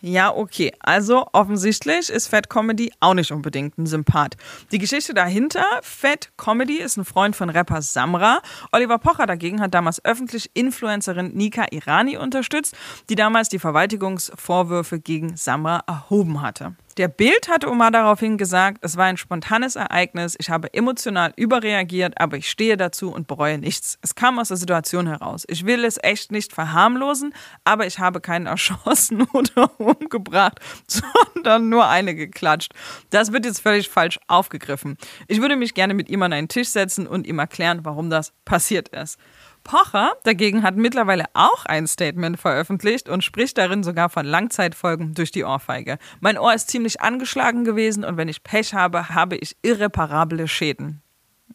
Ja, 0.00 0.34
okay. 0.34 0.72
Also 0.78 1.26
offensichtlich 1.32 2.08
ist 2.08 2.28
Fat 2.28 2.48
Comedy 2.48 2.92
auch 3.00 3.14
nicht 3.14 3.32
unbedingt 3.32 3.76
ein 3.78 3.86
Sympath. 3.86 4.36
Die 4.70 4.78
Geschichte 4.78 5.12
dahinter, 5.12 5.64
Fat 5.82 6.30
Comedy 6.36 6.78
ist 6.78 6.96
ein 6.96 7.04
Freund 7.04 7.34
von 7.34 7.50
Rapper 7.50 7.82
Samra. 7.82 8.40
Oliver 8.70 8.98
Pocher 8.98 9.26
dagegen 9.26 9.60
hat 9.60 9.74
damals 9.74 10.04
öffentlich 10.04 10.50
Influencerin 10.54 11.32
Nika 11.34 11.66
Irani 11.70 12.16
unterstützt, 12.16 12.76
die 13.08 13.16
damals 13.16 13.48
die 13.48 13.58
Verwaltigungsvorwürfe 13.58 15.00
gegen 15.00 15.36
Samra 15.36 15.82
erhoben 15.86 16.42
hatte. 16.42 16.76
Der 16.98 17.06
Bild 17.06 17.46
hatte 17.48 17.70
Omar 17.70 17.92
daraufhin 17.92 18.38
gesagt, 18.38 18.78
es 18.82 18.96
war 18.96 19.04
ein 19.04 19.16
spontanes 19.16 19.76
Ereignis, 19.76 20.34
ich 20.36 20.50
habe 20.50 20.74
emotional 20.74 21.32
überreagiert, 21.36 22.20
aber 22.20 22.38
ich 22.38 22.50
stehe 22.50 22.76
dazu 22.76 23.12
und 23.12 23.28
bereue 23.28 23.56
nichts. 23.56 24.00
Es 24.02 24.16
kam 24.16 24.40
aus 24.40 24.48
der 24.48 24.56
Situation 24.56 25.06
heraus. 25.06 25.44
Ich 25.46 25.64
will 25.64 25.84
es 25.84 26.00
echt 26.02 26.32
nicht 26.32 26.52
verharmlosen, 26.52 27.32
aber 27.62 27.86
ich 27.86 28.00
habe 28.00 28.20
keinen 28.20 28.46
erschossen 28.46 29.22
oder 29.32 29.70
umgebracht, 29.78 30.58
sondern 30.88 31.68
nur 31.68 31.86
eine 31.86 32.16
geklatscht. 32.16 32.72
Das 33.10 33.32
wird 33.32 33.44
jetzt 33.44 33.60
völlig 33.60 33.88
falsch 33.88 34.18
aufgegriffen. 34.26 34.98
Ich 35.28 35.40
würde 35.40 35.54
mich 35.54 35.74
gerne 35.74 35.94
mit 35.94 36.08
ihm 36.08 36.22
an 36.24 36.32
einen 36.32 36.48
Tisch 36.48 36.70
setzen 36.70 37.06
und 37.06 37.28
ihm 37.28 37.38
erklären, 37.38 37.84
warum 37.84 38.10
das 38.10 38.32
passiert 38.44 38.88
ist. 38.88 39.20
Pocher 39.68 40.14
dagegen 40.24 40.62
hat 40.62 40.76
mittlerweile 40.76 41.26
auch 41.34 41.66
ein 41.66 41.86
Statement 41.86 42.40
veröffentlicht 42.40 43.06
und 43.06 43.22
spricht 43.22 43.58
darin 43.58 43.82
sogar 43.82 44.08
von 44.08 44.24
Langzeitfolgen 44.24 45.12
durch 45.12 45.30
die 45.30 45.44
Ohrfeige. 45.44 45.98
Mein 46.20 46.38
Ohr 46.38 46.54
ist 46.54 46.70
ziemlich 46.70 47.02
angeschlagen 47.02 47.64
gewesen 47.64 48.02
und 48.02 48.16
wenn 48.16 48.28
ich 48.28 48.42
Pech 48.42 48.72
habe, 48.72 49.10
habe 49.10 49.36
ich 49.36 49.58
irreparable 49.60 50.48
Schäden. 50.48 51.02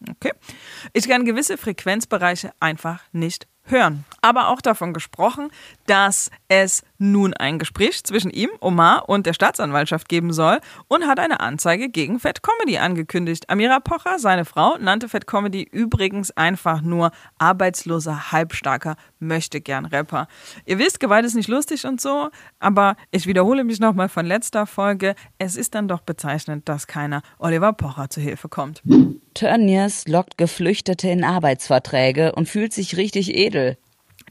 Okay. 0.07 0.31
Ich 0.93 1.09
kann 1.09 1.25
gewisse 1.25 1.57
Frequenzbereiche 1.57 2.53
einfach 2.59 3.03
nicht 3.13 3.47
hören. 3.65 4.05
Aber 4.21 4.49
auch 4.49 4.61
davon 4.61 4.93
gesprochen, 4.93 5.49
dass 5.85 6.31
es 6.47 6.83
nun 6.97 7.33
ein 7.33 7.59
Gespräch 7.59 8.03
zwischen 8.03 8.31
ihm, 8.31 8.49
Omar 8.59 9.09
und 9.09 9.25
der 9.25 9.33
Staatsanwaltschaft 9.33 10.07
geben 10.07 10.31
soll 10.31 10.59
und 10.87 11.07
hat 11.07 11.19
eine 11.19 11.39
Anzeige 11.39 11.89
gegen 11.89 12.19
Fat 12.19 12.41
Comedy 12.43 12.77
angekündigt. 12.77 13.49
Amira 13.49 13.79
Pocher, 13.79 14.19
seine 14.19 14.45
Frau, 14.45 14.77
nannte 14.77 15.09
Fat 15.09 15.27
Comedy 15.27 15.63
übrigens 15.63 16.31
einfach 16.31 16.81
nur 16.81 17.11
arbeitsloser, 17.37 18.31
halbstarker, 18.31 18.95
möchte 19.19 19.61
gern 19.61 19.85
Rapper. 19.85 20.27
Ihr 20.65 20.79
wisst, 20.79 20.99
Gewalt 20.99 21.25
ist 21.25 21.35
nicht 21.35 21.49
lustig 21.49 21.85
und 21.85 21.99
so, 21.99 22.29
aber 22.59 22.95
ich 23.11 23.27
wiederhole 23.27 23.63
mich 23.63 23.79
nochmal 23.79 24.09
von 24.09 24.25
letzter 24.25 24.65
Folge. 24.65 25.15
Es 25.37 25.55
ist 25.55 25.75
dann 25.75 25.87
doch 25.87 26.01
bezeichnend, 26.01 26.69
dass 26.69 26.87
keiner 26.87 27.21
Oliver 27.39 27.73
Pocher 27.73 28.09
zu 28.09 28.21
Hilfe 28.21 28.49
kommt. 28.49 28.81
Tönnies 29.43 30.07
lockt 30.07 30.37
Geflüchtete 30.37 31.09
in 31.09 31.25
Arbeitsverträge 31.25 32.31
und 32.31 32.47
fühlt 32.47 32.71
sich 32.71 32.95
richtig 32.95 33.35
edel. 33.35 33.77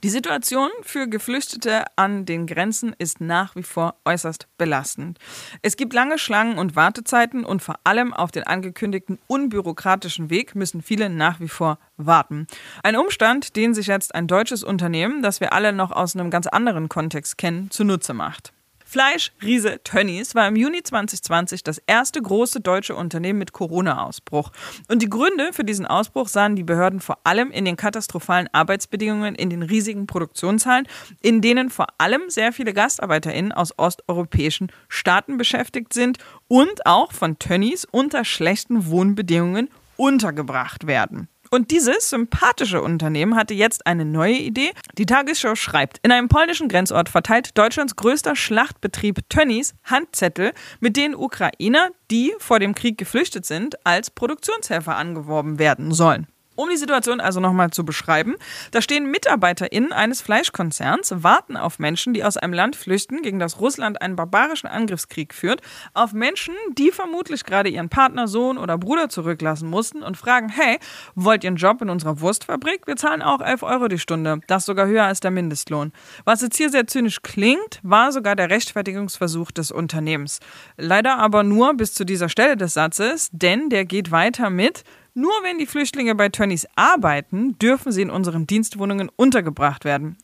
Die 0.02 0.08
Situation 0.08 0.70
für 0.80 1.06
Geflüchtete 1.06 1.84
an 1.96 2.24
den 2.24 2.46
Grenzen 2.46 2.94
ist 2.96 3.20
nach 3.20 3.54
wie 3.54 3.62
vor 3.62 3.96
äußerst 4.06 4.48
belastend. 4.56 5.18
Es 5.60 5.76
gibt 5.76 5.92
lange 5.92 6.16
Schlangen 6.16 6.56
und 6.56 6.76
Wartezeiten 6.76 7.44
und 7.44 7.60
vor 7.60 7.74
allem 7.84 8.14
auf 8.14 8.30
den 8.30 8.44
angekündigten 8.44 9.18
unbürokratischen 9.26 10.30
Weg 10.30 10.54
müssen 10.54 10.80
viele 10.80 11.10
nach 11.10 11.40
wie 11.40 11.48
vor 11.48 11.78
warten. 11.98 12.46
Ein 12.82 12.96
Umstand, 12.96 13.54
den 13.54 13.74
sich 13.74 13.88
jetzt 13.88 14.14
ein 14.14 14.26
deutsches 14.26 14.64
Unternehmen, 14.64 15.22
das 15.22 15.40
wir 15.40 15.52
alle 15.52 15.74
noch 15.74 15.90
aus 15.90 16.16
einem 16.16 16.30
ganz 16.30 16.46
anderen 16.46 16.88
Kontext 16.88 17.36
kennen, 17.36 17.70
zunutze 17.70 18.14
macht. 18.14 18.54
Fleischriese 18.92 19.80
Tönnies 19.84 20.34
war 20.34 20.46
im 20.46 20.54
Juni 20.54 20.82
2020 20.82 21.64
das 21.64 21.78
erste 21.86 22.20
große 22.20 22.60
deutsche 22.60 22.94
Unternehmen 22.94 23.38
mit 23.38 23.54
Corona-Ausbruch. 23.54 24.52
Und 24.88 25.00
die 25.00 25.08
Gründe 25.08 25.54
für 25.54 25.64
diesen 25.64 25.86
Ausbruch 25.86 26.28
sahen 26.28 26.56
die 26.56 26.62
Behörden 26.62 27.00
vor 27.00 27.16
allem 27.24 27.50
in 27.52 27.64
den 27.64 27.76
katastrophalen 27.76 28.50
Arbeitsbedingungen 28.52 29.34
in 29.34 29.48
den 29.48 29.62
riesigen 29.62 30.06
Produktionshallen, 30.06 30.86
in 31.22 31.40
denen 31.40 31.70
vor 31.70 31.86
allem 31.96 32.28
sehr 32.28 32.52
viele 32.52 32.74
GastarbeiterInnen 32.74 33.52
aus 33.52 33.78
osteuropäischen 33.78 34.70
Staaten 34.88 35.38
beschäftigt 35.38 35.94
sind 35.94 36.18
und 36.46 36.84
auch 36.84 37.12
von 37.12 37.38
Tönnies 37.38 37.86
unter 37.86 38.26
schlechten 38.26 38.88
Wohnbedingungen 38.88 39.70
untergebracht 39.96 40.86
werden. 40.86 41.28
Und 41.54 41.70
dieses 41.70 42.08
sympathische 42.08 42.80
Unternehmen 42.80 43.36
hatte 43.36 43.52
jetzt 43.52 43.86
eine 43.86 44.06
neue 44.06 44.38
Idee. 44.38 44.70
Die 44.96 45.04
Tagesschau 45.04 45.54
schreibt, 45.54 45.98
in 46.02 46.10
einem 46.10 46.28
polnischen 46.28 46.66
Grenzort 46.66 47.10
verteilt 47.10 47.58
Deutschlands 47.58 47.94
größter 47.94 48.34
Schlachtbetrieb 48.34 49.28
Tönnies 49.28 49.74
Handzettel, 49.84 50.54
mit 50.80 50.96
denen 50.96 51.14
Ukrainer, 51.14 51.90
die 52.10 52.32
vor 52.38 52.58
dem 52.58 52.74
Krieg 52.74 52.96
geflüchtet 52.96 53.44
sind, 53.44 53.84
als 53.84 54.08
Produktionshelfer 54.08 54.96
angeworben 54.96 55.58
werden 55.58 55.92
sollen. 55.92 56.26
Um 56.62 56.68
die 56.68 56.76
Situation 56.76 57.18
also 57.18 57.40
nochmal 57.40 57.70
zu 57.70 57.84
beschreiben, 57.84 58.36
da 58.70 58.80
stehen 58.80 59.10
MitarbeiterInnen 59.10 59.92
eines 59.92 60.22
Fleischkonzerns, 60.22 61.12
warten 61.24 61.56
auf 61.56 61.80
Menschen, 61.80 62.14
die 62.14 62.22
aus 62.22 62.36
einem 62.36 62.52
Land 62.52 62.76
flüchten, 62.76 63.20
gegen 63.22 63.40
das 63.40 63.58
Russland 63.58 64.00
einen 64.00 64.14
barbarischen 64.14 64.68
Angriffskrieg 64.68 65.34
führt, 65.34 65.60
auf 65.92 66.12
Menschen, 66.12 66.54
die 66.78 66.92
vermutlich 66.92 67.42
gerade 67.42 67.68
ihren 67.68 67.88
Partner, 67.88 68.28
Sohn 68.28 68.58
oder 68.58 68.78
Bruder 68.78 69.08
zurücklassen 69.08 69.68
mussten 69.68 70.04
und 70.04 70.16
fragen, 70.16 70.50
hey, 70.50 70.78
wollt 71.16 71.42
ihr 71.42 71.48
einen 71.48 71.56
Job 71.56 71.82
in 71.82 71.90
unserer 71.90 72.20
Wurstfabrik? 72.20 72.86
Wir 72.86 72.94
zahlen 72.94 73.22
auch 73.22 73.40
11 73.40 73.64
Euro 73.64 73.88
die 73.88 73.98
Stunde, 73.98 74.40
das 74.46 74.64
sogar 74.64 74.86
höher 74.86 75.02
als 75.02 75.18
der 75.18 75.32
Mindestlohn. 75.32 75.90
Was 76.24 76.42
jetzt 76.42 76.58
hier 76.58 76.70
sehr 76.70 76.86
zynisch 76.86 77.22
klingt, 77.22 77.80
war 77.82 78.12
sogar 78.12 78.36
der 78.36 78.50
Rechtfertigungsversuch 78.50 79.50
des 79.50 79.72
Unternehmens. 79.72 80.38
Leider 80.76 81.18
aber 81.18 81.42
nur 81.42 81.74
bis 81.74 81.92
zu 81.92 82.04
dieser 82.04 82.28
Stelle 82.28 82.56
des 82.56 82.74
Satzes, 82.74 83.30
denn 83.32 83.68
der 83.68 83.84
geht 83.84 84.12
weiter 84.12 84.48
mit, 84.48 84.84
nur 85.14 85.32
wenn 85.42 85.58
die 85.58 85.66
Flüchtlinge 85.66 86.14
bei 86.14 86.28
Tönnies 86.28 86.66
arbeiten, 86.76 87.58
dürfen 87.58 87.92
sie 87.92 88.02
in 88.02 88.10
unseren 88.10 88.46
Dienstwohnungen 88.46 89.10
untergebracht 89.14 89.84
werden. 89.84 90.18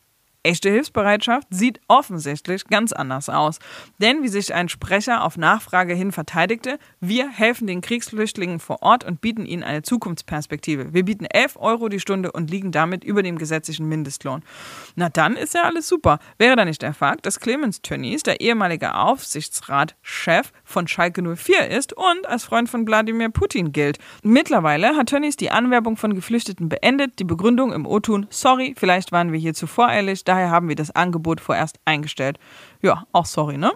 Echte 0.45 0.71
Hilfsbereitschaft 0.71 1.49
sieht 1.51 1.81
offensichtlich 1.89 2.65
ganz 2.67 2.93
anders 2.93 3.29
aus. 3.29 3.59
Denn, 4.01 4.23
wie 4.23 4.29
sich 4.29 4.55
ein 4.55 4.69
Sprecher 4.69 5.25
auf 5.25 5.37
Nachfrage 5.37 5.95
hin 5.95 6.13
verteidigte, 6.13 6.79
wir 7.01 7.29
helfen 7.29 7.67
den 7.67 7.81
Kriegsflüchtlingen 7.81 8.61
vor 8.61 8.83
Ort 8.83 9.03
und 9.03 9.21
bieten 9.21 9.45
ihnen 9.47 9.65
eine 9.65 9.83
Zukunftsperspektive. 9.83 10.95
Wir 10.95 11.05
bieten 11.05 11.25
11 11.25 11.57
Euro 11.57 11.89
die 11.89 11.99
Stunde 11.99 12.31
und 12.31 12.51
liegen 12.51 12.71
damit 12.71 13.03
über 13.03 13.25
dem 13.25 13.37
gesetzlichen 13.37 13.89
Mindestlohn. 13.89 14.45
Na 14.95 15.09
dann 15.09 15.37
ist 15.37 15.55
ja 15.55 15.63
alles 15.63 15.89
super. 15.89 16.21
Wäre 16.39 16.55
da 16.55 16.65
nicht 16.65 16.83
der 16.83 16.95
Fakt, 16.95 17.27
dass 17.27 17.41
Clemens 17.41 17.83
Tönnies, 17.83 18.23
der 18.23 18.41
ehemalige 18.41 18.95
Aufsichtsratschef 18.95 20.53
von 20.63 20.87
Schalke 20.87 21.21
04 21.21 21.69
ist 21.69 21.93
und 21.95 22.27
als 22.27 22.45
Freund 22.45 22.69
von 22.69 22.87
Wladimir 22.87 23.31
Putin 23.31 23.73
gilt. 23.73 23.99
Mittlerweile 24.23 24.97
hat 24.97 25.09
Tönnies 25.09 25.37
die 25.37 25.51
Anwerbung 25.51 25.97
von 25.97 26.15
Geflüchteten 26.15 26.69
beendet. 26.69 27.19
Die 27.19 27.25
Begründung 27.25 27.73
im 27.73 27.87
O-Tun, 27.87 28.29
sorry, 28.31 28.75
vielleicht 28.79 29.11
waren 29.11 29.33
wir 29.33 29.41
hier 29.41 29.55
zu 29.55 29.67
voreilig, 29.67 30.25
daher 30.29 30.51
haben 30.51 30.69
wir 30.69 30.77
das 30.77 30.91
Angebot 30.91 31.41
vorerst 31.41 31.79
eingestellt. 31.85 32.39
Ja, 32.83 33.05
auch 33.13 33.27
sorry, 33.27 33.59
ne? 33.59 33.73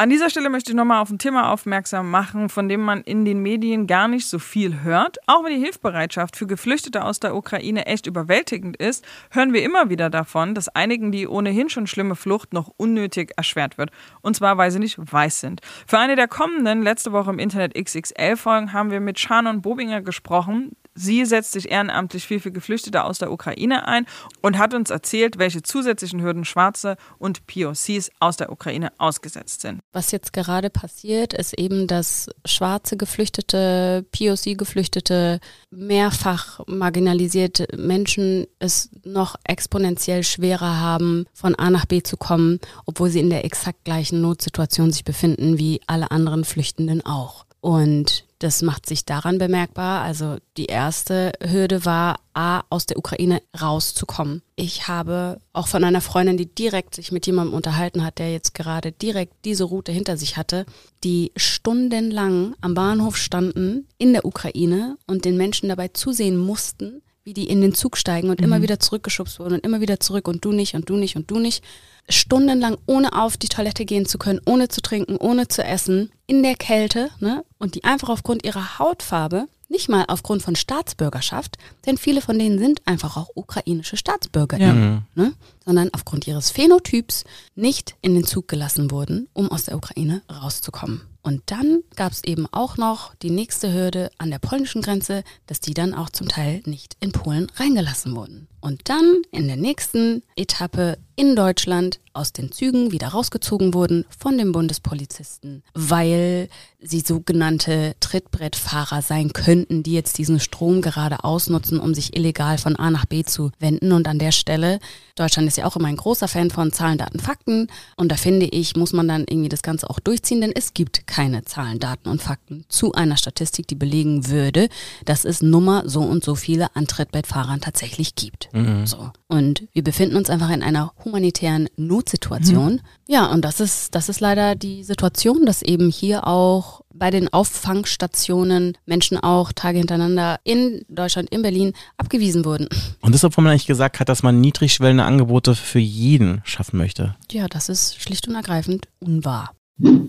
An 0.00 0.10
dieser 0.10 0.30
Stelle 0.30 0.48
möchte 0.48 0.70
ich 0.70 0.76
nochmal 0.76 1.02
auf 1.02 1.10
ein 1.10 1.18
Thema 1.18 1.50
aufmerksam 1.52 2.08
machen, 2.08 2.50
von 2.50 2.68
dem 2.68 2.80
man 2.80 3.00
in 3.00 3.24
den 3.24 3.40
Medien 3.40 3.88
gar 3.88 4.06
nicht 4.06 4.28
so 4.28 4.38
viel 4.38 4.84
hört. 4.84 5.16
Auch 5.26 5.42
wenn 5.42 5.52
die 5.52 5.60
Hilfsbereitschaft 5.60 6.36
für 6.36 6.46
Geflüchtete 6.46 7.04
aus 7.04 7.18
der 7.18 7.34
Ukraine 7.34 7.86
echt 7.86 8.06
überwältigend 8.06 8.76
ist, 8.76 9.04
hören 9.32 9.52
wir 9.52 9.64
immer 9.64 9.90
wieder 9.90 10.08
davon, 10.08 10.54
dass 10.54 10.68
einigen 10.68 11.10
die 11.10 11.26
ohnehin 11.26 11.68
schon 11.68 11.88
schlimme 11.88 12.14
Flucht 12.14 12.52
noch 12.52 12.70
unnötig 12.76 13.32
erschwert 13.36 13.76
wird. 13.76 13.90
Und 14.20 14.36
zwar, 14.36 14.56
weil 14.56 14.70
sie 14.70 14.78
nicht 14.78 14.98
weiß 15.00 15.40
sind. 15.40 15.62
Für 15.88 15.98
eine 15.98 16.14
der 16.14 16.28
kommenden, 16.28 16.84
letzte 16.84 17.10
Woche 17.10 17.30
im 17.30 17.40
Internet 17.40 17.74
XXL-Folgen, 17.74 18.72
haben 18.72 18.92
wir 18.92 19.00
mit 19.00 19.18
Shannon 19.18 19.62
Bobinger 19.62 20.00
gesprochen, 20.00 20.76
Sie 20.98 21.24
setzt 21.24 21.52
sich 21.52 21.70
ehrenamtlich 21.70 22.26
viel 22.26 22.40
für 22.40 22.50
Geflüchtete 22.50 23.04
aus 23.04 23.18
der 23.18 23.30
Ukraine 23.30 23.86
ein 23.86 24.04
und 24.42 24.58
hat 24.58 24.74
uns 24.74 24.90
erzählt, 24.90 25.38
welche 25.38 25.62
zusätzlichen 25.62 26.20
Hürden 26.20 26.44
Schwarze 26.44 26.96
und 27.18 27.46
POCs 27.46 28.10
aus 28.18 28.36
der 28.36 28.50
Ukraine 28.50 28.90
ausgesetzt 28.98 29.60
sind. 29.60 29.78
Was 29.92 30.10
jetzt 30.10 30.32
gerade 30.32 30.70
passiert, 30.70 31.34
ist 31.34 31.56
eben, 31.56 31.86
dass 31.86 32.28
schwarze 32.44 32.96
Geflüchtete, 32.96 34.06
POC-Geflüchtete, 34.10 35.38
mehrfach 35.70 36.60
marginalisierte 36.66 37.68
Menschen 37.76 38.48
es 38.58 38.90
noch 39.04 39.36
exponentiell 39.44 40.24
schwerer 40.24 40.80
haben, 40.80 41.26
von 41.32 41.54
A 41.54 41.70
nach 41.70 41.86
B 41.86 42.02
zu 42.02 42.16
kommen, 42.16 42.58
obwohl 42.86 43.10
sie 43.10 43.20
in 43.20 43.30
der 43.30 43.44
exakt 43.44 43.84
gleichen 43.84 44.20
Notsituation 44.20 44.90
sich 44.90 45.04
befinden 45.04 45.58
wie 45.58 45.80
alle 45.86 46.10
anderen 46.10 46.44
Flüchtenden 46.44 47.06
auch. 47.06 47.44
Und 47.60 48.24
das 48.38 48.62
macht 48.62 48.86
sich 48.86 49.04
daran 49.04 49.38
bemerkbar. 49.38 50.02
Also 50.02 50.36
die 50.56 50.66
erste 50.66 51.32
Hürde 51.42 51.84
war, 51.84 52.20
A, 52.32 52.62
aus 52.70 52.86
der 52.86 52.98
Ukraine 52.98 53.42
rauszukommen. 53.60 54.42
Ich 54.54 54.86
habe 54.86 55.40
auch 55.52 55.66
von 55.66 55.82
einer 55.82 56.00
Freundin, 56.00 56.36
die 56.36 56.46
direkt 56.46 56.94
sich 56.94 57.10
mit 57.10 57.26
jemandem 57.26 57.54
unterhalten 57.54 58.04
hat, 58.04 58.20
der 58.20 58.32
jetzt 58.32 58.54
gerade 58.54 58.92
direkt 58.92 59.44
diese 59.44 59.64
Route 59.64 59.90
hinter 59.90 60.16
sich 60.16 60.36
hatte, 60.36 60.66
die 61.02 61.32
stundenlang 61.36 62.54
am 62.60 62.74
Bahnhof 62.74 63.16
standen 63.16 63.88
in 63.98 64.12
der 64.12 64.24
Ukraine 64.24 64.96
und 65.08 65.24
den 65.24 65.36
Menschen 65.36 65.68
dabei 65.68 65.88
zusehen 65.88 66.36
mussten, 66.36 67.02
wie 67.28 67.34
die 67.34 67.50
in 67.50 67.60
den 67.60 67.74
Zug 67.74 67.98
steigen 67.98 68.30
und 68.30 68.40
mhm. 68.40 68.46
immer 68.46 68.62
wieder 68.62 68.80
zurückgeschubst 68.80 69.38
wurden 69.38 69.54
und 69.54 69.64
immer 69.64 69.82
wieder 69.82 70.00
zurück 70.00 70.26
und 70.28 70.42
du 70.46 70.50
nicht 70.50 70.74
und 70.74 70.88
du 70.88 70.96
nicht 70.96 71.14
und 71.14 71.30
du 71.30 71.38
nicht 71.38 71.62
stundenlang 72.08 72.78
ohne 72.86 73.12
auf 73.12 73.36
die 73.36 73.48
Toilette 73.48 73.84
gehen 73.84 74.06
zu 74.06 74.16
können, 74.16 74.40
ohne 74.46 74.68
zu 74.68 74.80
trinken, 74.80 75.18
ohne 75.18 75.46
zu 75.46 75.62
essen, 75.62 76.10
in 76.26 76.42
der 76.42 76.54
Kälte, 76.54 77.10
ne? 77.20 77.44
Und 77.58 77.74
die 77.74 77.84
einfach 77.84 78.08
aufgrund 78.08 78.46
ihrer 78.46 78.78
Hautfarbe, 78.78 79.46
nicht 79.68 79.90
mal 79.90 80.06
aufgrund 80.08 80.40
von 80.40 80.56
Staatsbürgerschaft, 80.56 81.58
denn 81.84 81.98
viele 81.98 82.22
von 82.22 82.38
denen 82.38 82.58
sind 82.58 82.80
einfach 82.86 83.18
auch 83.18 83.28
ukrainische 83.34 83.98
Staatsbürger, 83.98 84.58
ja. 84.58 84.72
ne? 85.14 85.34
sondern 85.66 85.90
aufgrund 85.92 86.26
ihres 86.26 86.50
Phänotyps 86.50 87.24
nicht 87.54 87.94
in 88.00 88.14
den 88.14 88.24
Zug 88.24 88.48
gelassen 88.48 88.90
wurden, 88.90 89.28
um 89.34 89.50
aus 89.50 89.64
der 89.64 89.76
Ukraine 89.76 90.22
rauszukommen. 90.30 91.02
Und 91.28 91.42
dann 91.44 91.82
gab 91.94 92.12
es 92.12 92.24
eben 92.24 92.46
auch 92.52 92.78
noch 92.78 93.14
die 93.16 93.28
nächste 93.28 93.70
Hürde 93.70 94.10
an 94.16 94.30
der 94.30 94.38
polnischen 94.38 94.80
Grenze, 94.80 95.24
dass 95.46 95.60
die 95.60 95.74
dann 95.74 95.92
auch 95.92 96.08
zum 96.08 96.26
Teil 96.26 96.62
nicht 96.64 96.96
in 97.00 97.12
Polen 97.12 97.52
reingelassen 97.56 98.16
wurden. 98.16 98.48
Und 98.60 98.88
dann 98.88 99.22
in 99.30 99.46
der 99.46 99.56
nächsten 99.56 100.22
Etappe 100.36 100.98
in 101.18 101.34
Deutschland 101.34 101.98
aus 102.12 102.32
den 102.32 102.52
Zügen 102.52 102.92
wieder 102.92 103.08
rausgezogen 103.08 103.74
wurden 103.74 104.04
von 104.16 104.38
den 104.38 104.52
Bundespolizisten, 104.52 105.62
weil 105.74 106.48
sie 106.80 107.00
sogenannte 107.00 107.94
Trittbrettfahrer 107.98 109.02
sein 109.02 109.32
könnten, 109.32 109.82
die 109.82 109.94
jetzt 109.94 110.18
diesen 110.18 110.38
Strom 110.38 110.80
gerade 110.80 111.24
ausnutzen, 111.24 111.80
um 111.80 111.92
sich 111.92 112.16
illegal 112.16 112.56
von 112.58 112.76
A 112.76 112.90
nach 112.90 113.06
B 113.06 113.24
zu 113.24 113.50
wenden. 113.58 113.90
Und 113.92 114.06
an 114.06 114.20
der 114.20 114.30
Stelle, 114.30 114.78
Deutschland 115.16 115.48
ist 115.48 115.58
ja 115.58 115.64
auch 115.64 115.76
immer 115.76 115.88
ein 115.88 115.96
großer 115.96 116.28
Fan 116.28 116.50
von 116.50 116.72
Zahlen, 116.72 116.98
Daten, 116.98 117.18
Fakten. 117.18 117.68
Und 117.96 118.12
da 118.12 118.16
finde 118.16 118.46
ich, 118.46 118.76
muss 118.76 118.92
man 118.92 119.08
dann 119.08 119.24
irgendwie 119.28 119.48
das 119.48 119.62
Ganze 119.62 119.90
auch 119.90 119.98
durchziehen, 119.98 120.40
denn 120.40 120.52
es 120.54 120.72
gibt 120.72 121.08
keine 121.08 121.44
Zahlen, 121.44 121.80
Daten 121.80 122.08
und 122.08 122.22
Fakten 122.22 122.64
zu 122.68 122.92
einer 122.92 123.16
Statistik, 123.16 123.66
die 123.66 123.74
belegen 123.74 124.28
würde, 124.28 124.68
dass 125.04 125.24
es 125.24 125.42
Nummer 125.42 125.88
so 125.88 126.00
und 126.02 126.24
so 126.24 126.36
viele 126.36 126.74
an 126.76 126.86
Trittbrettfahrern 126.86 127.60
tatsächlich 127.60 128.14
gibt. 128.14 128.47
Mhm. 128.52 128.86
So. 128.86 129.10
Und 129.28 129.64
wir 129.72 129.82
befinden 129.82 130.16
uns 130.16 130.30
einfach 130.30 130.50
in 130.50 130.62
einer 130.62 130.92
humanitären 131.04 131.68
Notsituation. 131.76 132.74
Mhm. 132.74 132.80
Ja, 133.06 133.26
und 133.26 133.44
das 133.44 133.60
ist, 133.60 133.94
das 133.94 134.08
ist 134.08 134.20
leider 134.20 134.54
die 134.54 134.84
Situation, 134.84 135.46
dass 135.46 135.62
eben 135.62 135.90
hier 135.90 136.26
auch 136.26 136.82
bei 136.94 137.10
den 137.10 137.32
Auffangstationen 137.32 138.76
Menschen 138.86 139.18
auch 139.18 139.52
Tage 139.52 139.78
hintereinander 139.78 140.40
in 140.44 140.84
Deutschland, 140.88 141.30
in 141.30 141.42
Berlin 141.42 141.72
abgewiesen 141.96 142.44
wurden. 142.44 142.68
Und 143.00 143.12
deshalb, 143.12 143.36
wo 143.36 143.40
man 143.40 143.52
eigentlich 143.52 143.66
gesagt 143.66 144.00
hat, 144.00 144.08
dass 144.08 144.22
man 144.22 144.40
niedrigschwellende 144.40 145.04
Angebote 145.04 145.54
für 145.54 145.78
jeden 145.78 146.40
schaffen 146.44 146.78
möchte. 146.78 147.14
Ja, 147.30 147.46
das 147.48 147.68
ist 147.68 148.00
schlicht 148.00 148.26
und 148.28 148.34
ergreifend 148.34 148.88
unwahr. 148.98 149.52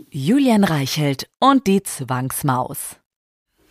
Julian 0.09 0.63
Reichelt 0.63 1.29
und 1.39 1.67
die 1.67 1.83
Zwangsmaus. 1.83 2.98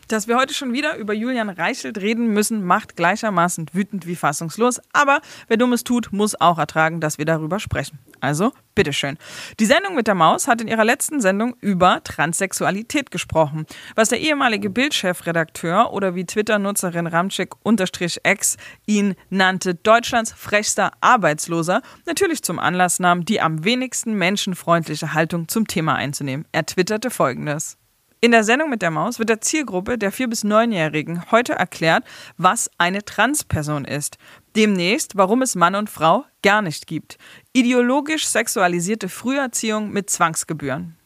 Dass 0.09 0.27
wir 0.27 0.39
heute 0.39 0.55
schon 0.55 0.73
wieder 0.73 0.97
über 0.97 1.13
Julian 1.13 1.51
Reichelt 1.51 1.99
reden 1.99 2.29
müssen, 2.29 2.65
macht 2.65 2.97
gleichermaßen 2.97 3.67
wütend 3.75 4.07
wie 4.07 4.17
fassungslos. 4.17 4.81
Aber 4.95 5.21
wer 5.49 5.59
Dummes 5.59 5.85
tut, 5.85 6.13
muss 6.13 6.35
auch 6.41 6.59
ertragen, 6.59 7.03
dass 7.03 7.19
wir 7.19 7.27
darüber 7.27 7.61
sprechen. 7.61 7.99
Also, 8.21 8.53
bitteschön. 8.75 9.19
Die 9.61 9.67
Sendung 9.67 9.95
mit 9.95 10.07
der 10.07 10.15
Maus 10.15 10.49
hat 10.49 10.63
in 10.63 10.69
ihrer 10.69 10.87
letzten 10.87 11.21
Sendung 11.21 11.57
über 11.61 12.03
Transsexualität 12.03 13.11
gesprochen. 13.11 13.67
Was 13.97 14.09
der 14.09 14.21
ehemalige 14.21 14.71
Bildchefredakteur 14.71 15.93
oder 15.93 16.15
wie 16.15 16.25
Twitter-Nutzerin 16.25 17.07
Ramczyk-X 17.07 18.57
ihn 18.87 19.15
nannte, 19.29 19.75
Deutschlands 19.75 20.33
frechster 20.33 20.93
Arbeitsloser, 21.03 21.83
natürlich 22.07 22.43
zum 22.43 22.59
Anlass 22.59 22.99
nahm, 22.99 23.27
die 23.27 23.43
am 23.43 23.63
wenigsten 23.63 24.15
menschenfreundliche 24.15 25.13
Haltung 25.13 25.49
zum 25.49 25.67
Thema 25.67 25.97
einzunehmen. 25.97 26.47
Er 26.53 26.65
twitterte 26.65 27.11
folgendes. 27.11 27.77
In 28.21 28.33
der 28.33 28.43
Sendung 28.43 28.69
mit 28.69 28.83
der 28.83 28.91
Maus 28.91 29.21
wird 29.21 29.29
der 29.29 29.41
Zielgruppe 29.41 29.97
der 29.97 30.13
4- 30.13 30.27
bis 30.27 30.45
9-Jährigen 30.45 31.31
heute 31.31 31.53
erklärt, 31.53 32.03
was 32.37 32.69
eine 32.77 33.05
Transperson 33.05 33.85
ist. 33.85 34.19
Demnächst, 34.57 35.17
warum 35.17 35.41
es 35.41 35.55
Mann 35.55 35.77
und 35.77 35.89
Frau 35.89 36.25
gar 36.43 36.61
nicht 36.61 36.89
gibt. 36.89 37.17
Ideologisch 37.53 38.27
sexualisierte 38.27 39.09
Früherziehung 39.09 39.91
mit 39.91 40.11
Zwangsgebühren. 40.11 40.97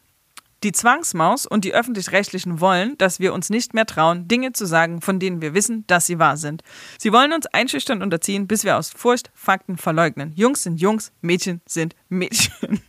Die 0.62 0.72
Zwangsmaus 0.72 1.44
und 1.44 1.66
die 1.66 1.74
öffentlich-rechtlichen 1.74 2.60
wollen, 2.60 2.96
dass 2.96 3.20
wir 3.20 3.34
uns 3.34 3.50
nicht 3.50 3.74
mehr 3.74 3.84
trauen, 3.84 4.26
Dinge 4.26 4.52
zu 4.52 4.64
sagen, 4.64 5.02
von 5.02 5.18
denen 5.18 5.42
wir 5.42 5.52
wissen, 5.52 5.84
dass 5.88 6.06
sie 6.06 6.18
wahr 6.18 6.38
sind. 6.38 6.62
Sie 6.98 7.12
wollen 7.12 7.34
uns 7.34 7.46
einschüchtern 7.46 8.00
unterziehen, 8.00 8.46
bis 8.46 8.64
wir 8.64 8.78
aus 8.78 8.88
Furcht 8.88 9.30
Fakten 9.34 9.76
verleugnen. 9.76 10.32
Jungs 10.34 10.62
sind 10.62 10.80
Jungs, 10.80 11.12
Mädchen 11.20 11.60
sind 11.66 11.94
Mädchen. 12.08 12.80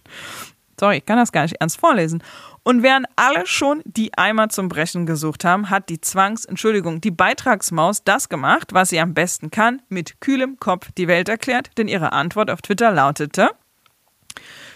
Sorry, 0.83 0.97
ich 0.97 1.05
kann 1.05 1.15
das 1.15 1.31
gar 1.31 1.43
nicht 1.43 1.55
ernst 1.61 1.79
vorlesen. 1.79 2.21
Und 2.63 2.83
während 2.83 3.07
alle 3.15 3.45
schon 3.45 3.81
die 3.85 4.17
Eimer 4.17 4.49
zum 4.49 4.67
Brechen 4.67 5.05
gesucht 5.05 5.45
haben, 5.45 5.69
hat 5.69 5.87
die 5.87 6.01
Zwangs-, 6.01 6.43
Entschuldigung, 6.43 6.99
die 6.99 7.09
Beitragsmaus 7.09 8.03
das 8.03 8.27
gemacht, 8.27 8.73
was 8.73 8.89
sie 8.89 8.99
am 8.99 9.13
besten 9.13 9.49
kann, 9.49 9.81
mit 9.87 10.19
kühlem 10.19 10.59
Kopf 10.59 10.91
die 10.97 11.07
Welt 11.07 11.29
erklärt, 11.29 11.69
denn 11.77 11.87
ihre 11.87 12.11
Antwort 12.11 12.51
auf 12.51 12.61
Twitter 12.61 12.91
lautete, 12.91 13.51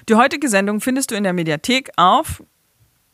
die 0.07 0.15
heutige 0.15 0.47
Sendung 0.47 0.79
findest 0.79 1.11
du 1.11 1.15
in 1.15 1.25
der 1.25 1.33
Mediathek 1.33 1.91
auf 1.97 2.41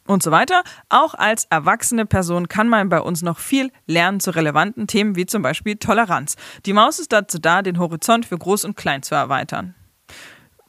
und 0.06 0.22
so 0.22 0.30
weiter. 0.30 0.62
Auch 0.90 1.16
als 1.16 1.46
erwachsene 1.46 2.06
Person 2.06 2.48
kann 2.48 2.70
man 2.70 2.90
bei 2.90 3.02
uns 3.02 3.24
noch 3.24 3.40
viel 3.40 3.72
lernen 3.88 4.20
zu 4.20 4.30
relevanten 4.30 4.86
Themen 4.86 5.16
wie 5.16 5.26
zum 5.26 5.42
Beispiel 5.42 5.78
Toleranz. 5.78 6.36
Die 6.68 6.74
Maus 6.74 7.00
ist 7.00 7.12
dazu 7.12 7.40
da, 7.40 7.64
den 7.64 7.80
Horizont 7.80 8.28
für 8.28 8.38
Groß 8.38 8.66
und 8.66 8.78
Klein 8.78 9.02
zu 9.02 9.16
erweitern. 9.16 9.74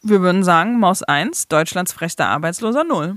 Wir 0.06 0.20
würden 0.20 0.44
sagen, 0.44 0.78
Maus 0.78 1.02
1, 1.02 1.48
Deutschlands 1.48 1.94
frechster 1.94 2.26
Arbeitsloser 2.26 2.84
0. 2.84 3.16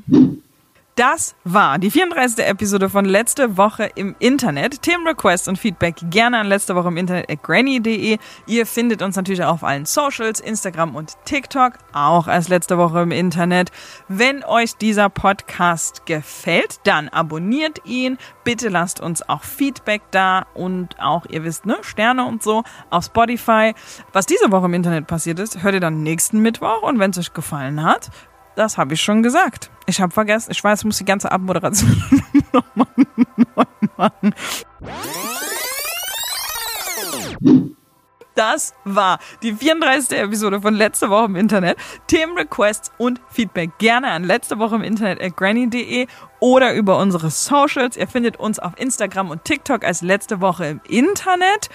Das 0.97 1.35
war 1.43 1.77
die 1.77 1.91
34. 1.91 2.43
Episode 2.43 2.89
von 2.89 3.05
Letzte 3.05 3.55
Woche 3.55 3.87
im 3.93 4.15
Internet. 4.17 4.81
Themenrequests 4.81 5.47
und 5.47 5.59
Feedback 5.59 5.97
gerne 6.09 6.39
an 6.39 6.47
letzte 6.47 6.73
Woche 6.73 6.87
im 6.87 6.97
Internet 6.97 7.29
at 7.29 7.43
granny.de. 7.43 8.17
Ihr 8.47 8.65
findet 8.65 9.03
uns 9.03 9.15
natürlich 9.15 9.43
auch 9.43 9.53
auf 9.53 9.63
allen 9.63 9.85
Socials, 9.85 10.39
Instagram 10.39 10.95
und 10.95 11.13
TikTok, 11.23 11.73
auch 11.93 12.25
als 12.25 12.47
letzte 12.47 12.79
Woche 12.79 13.01
im 13.01 13.11
Internet. 13.11 13.69
Wenn 14.07 14.43
euch 14.43 14.75
dieser 14.75 15.09
Podcast 15.09 16.07
gefällt, 16.07 16.79
dann 16.85 17.09
abonniert 17.09 17.85
ihn. 17.85 18.17
Bitte 18.43 18.69
lasst 18.69 18.99
uns 18.99 19.21
auch 19.21 19.43
Feedback 19.43 20.01
da 20.09 20.47
und 20.55 20.99
auch, 20.99 21.27
ihr 21.29 21.43
wisst, 21.43 21.67
ne, 21.67 21.77
Sterne 21.81 22.25
und 22.25 22.41
so 22.41 22.63
auf 22.89 23.05
Spotify. 23.05 23.75
Was 24.13 24.25
diese 24.25 24.51
Woche 24.51 24.65
im 24.65 24.73
Internet 24.73 25.05
passiert 25.05 25.37
ist, 25.37 25.61
hört 25.61 25.75
ihr 25.75 25.79
dann 25.79 26.01
nächsten 26.01 26.39
Mittwoch 26.39 26.81
und 26.81 26.97
wenn 26.97 27.11
es 27.11 27.19
euch 27.19 27.35
gefallen 27.35 27.83
hat, 27.83 28.09
das 28.57 28.77
habe 28.77 28.95
ich 28.95 29.01
schon 29.01 29.23
gesagt. 29.23 29.69
Ich 29.85 30.01
habe 30.01 30.11
vergessen, 30.11 30.51
ich 30.51 30.63
weiß, 30.63 30.79
ich 30.79 30.85
muss 30.85 30.97
die 30.97 31.05
ganze 31.05 31.31
Abmoderation 31.31 32.03
nochmal 32.51 32.87
neu 33.55 33.63
machen. 33.95 34.33
Das 38.33 38.75
war 38.83 39.19
die 39.41 39.53
34. 39.53 40.19
Episode 40.19 40.61
von 40.61 40.75
Letzte 40.75 41.09
Woche 41.09 41.25
im 41.25 41.35
Internet. 41.35 41.77
Themenrequests 42.05 42.91
und 42.99 43.19
Feedback 43.29 43.77
gerne 43.79 44.11
an 44.11 44.23
letzte 44.23 44.59
Woche 44.59 44.75
im 44.75 44.83
Internet 44.83 45.21
at 45.21 45.35
granny.de 45.35 46.05
oder 46.39 46.73
über 46.75 46.99
unsere 46.99 47.31
Socials. 47.31 47.97
Ihr 47.97 48.07
findet 48.07 48.37
uns 48.37 48.59
auf 48.59 48.73
Instagram 48.77 49.31
und 49.31 49.43
TikTok 49.43 49.83
als 49.83 50.03
Letzte 50.03 50.39
Woche 50.39 50.67
im 50.67 50.81
Internet. 50.87 51.69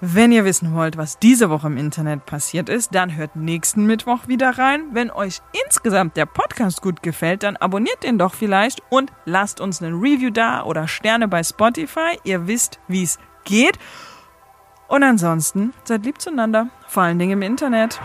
Wenn 0.00 0.30
ihr 0.30 0.44
wissen 0.44 0.74
wollt, 0.74 0.96
was 0.96 1.18
diese 1.18 1.50
Woche 1.50 1.66
im 1.66 1.76
Internet 1.76 2.24
passiert 2.24 2.68
ist, 2.68 2.94
dann 2.94 3.16
hört 3.16 3.34
nächsten 3.34 3.84
Mittwoch 3.84 4.28
wieder 4.28 4.56
rein. 4.56 4.84
Wenn 4.92 5.10
euch 5.10 5.40
insgesamt 5.64 6.16
der 6.16 6.24
Podcast 6.24 6.82
gut 6.82 7.02
gefällt, 7.02 7.42
dann 7.42 7.56
abonniert 7.56 8.04
den 8.04 8.16
doch 8.16 8.34
vielleicht 8.34 8.80
und 8.90 9.10
lasst 9.24 9.60
uns 9.60 9.82
einen 9.82 9.98
Review 9.98 10.30
da 10.30 10.62
oder 10.62 10.86
Sterne 10.86 11.26
bei 11.26 11.42
Spotify. 11.42 12.16
Ihr 12.22 12.46
wisst, 12.46 12.78
wie 12.86 13.02
es 13.02 13.18
geht. 13.44 13.76
Und 14.86 15.02
ansonsten 15.02 15.74
seid 15.82 16.04
lieb 16.04 16.20
zueinander, 16.20 16.68
vor 16.86 17.02
allen 17.02 17.18
Dingen 17.18 17.32
im 17.32 17.42
Internet. 17.42 18.00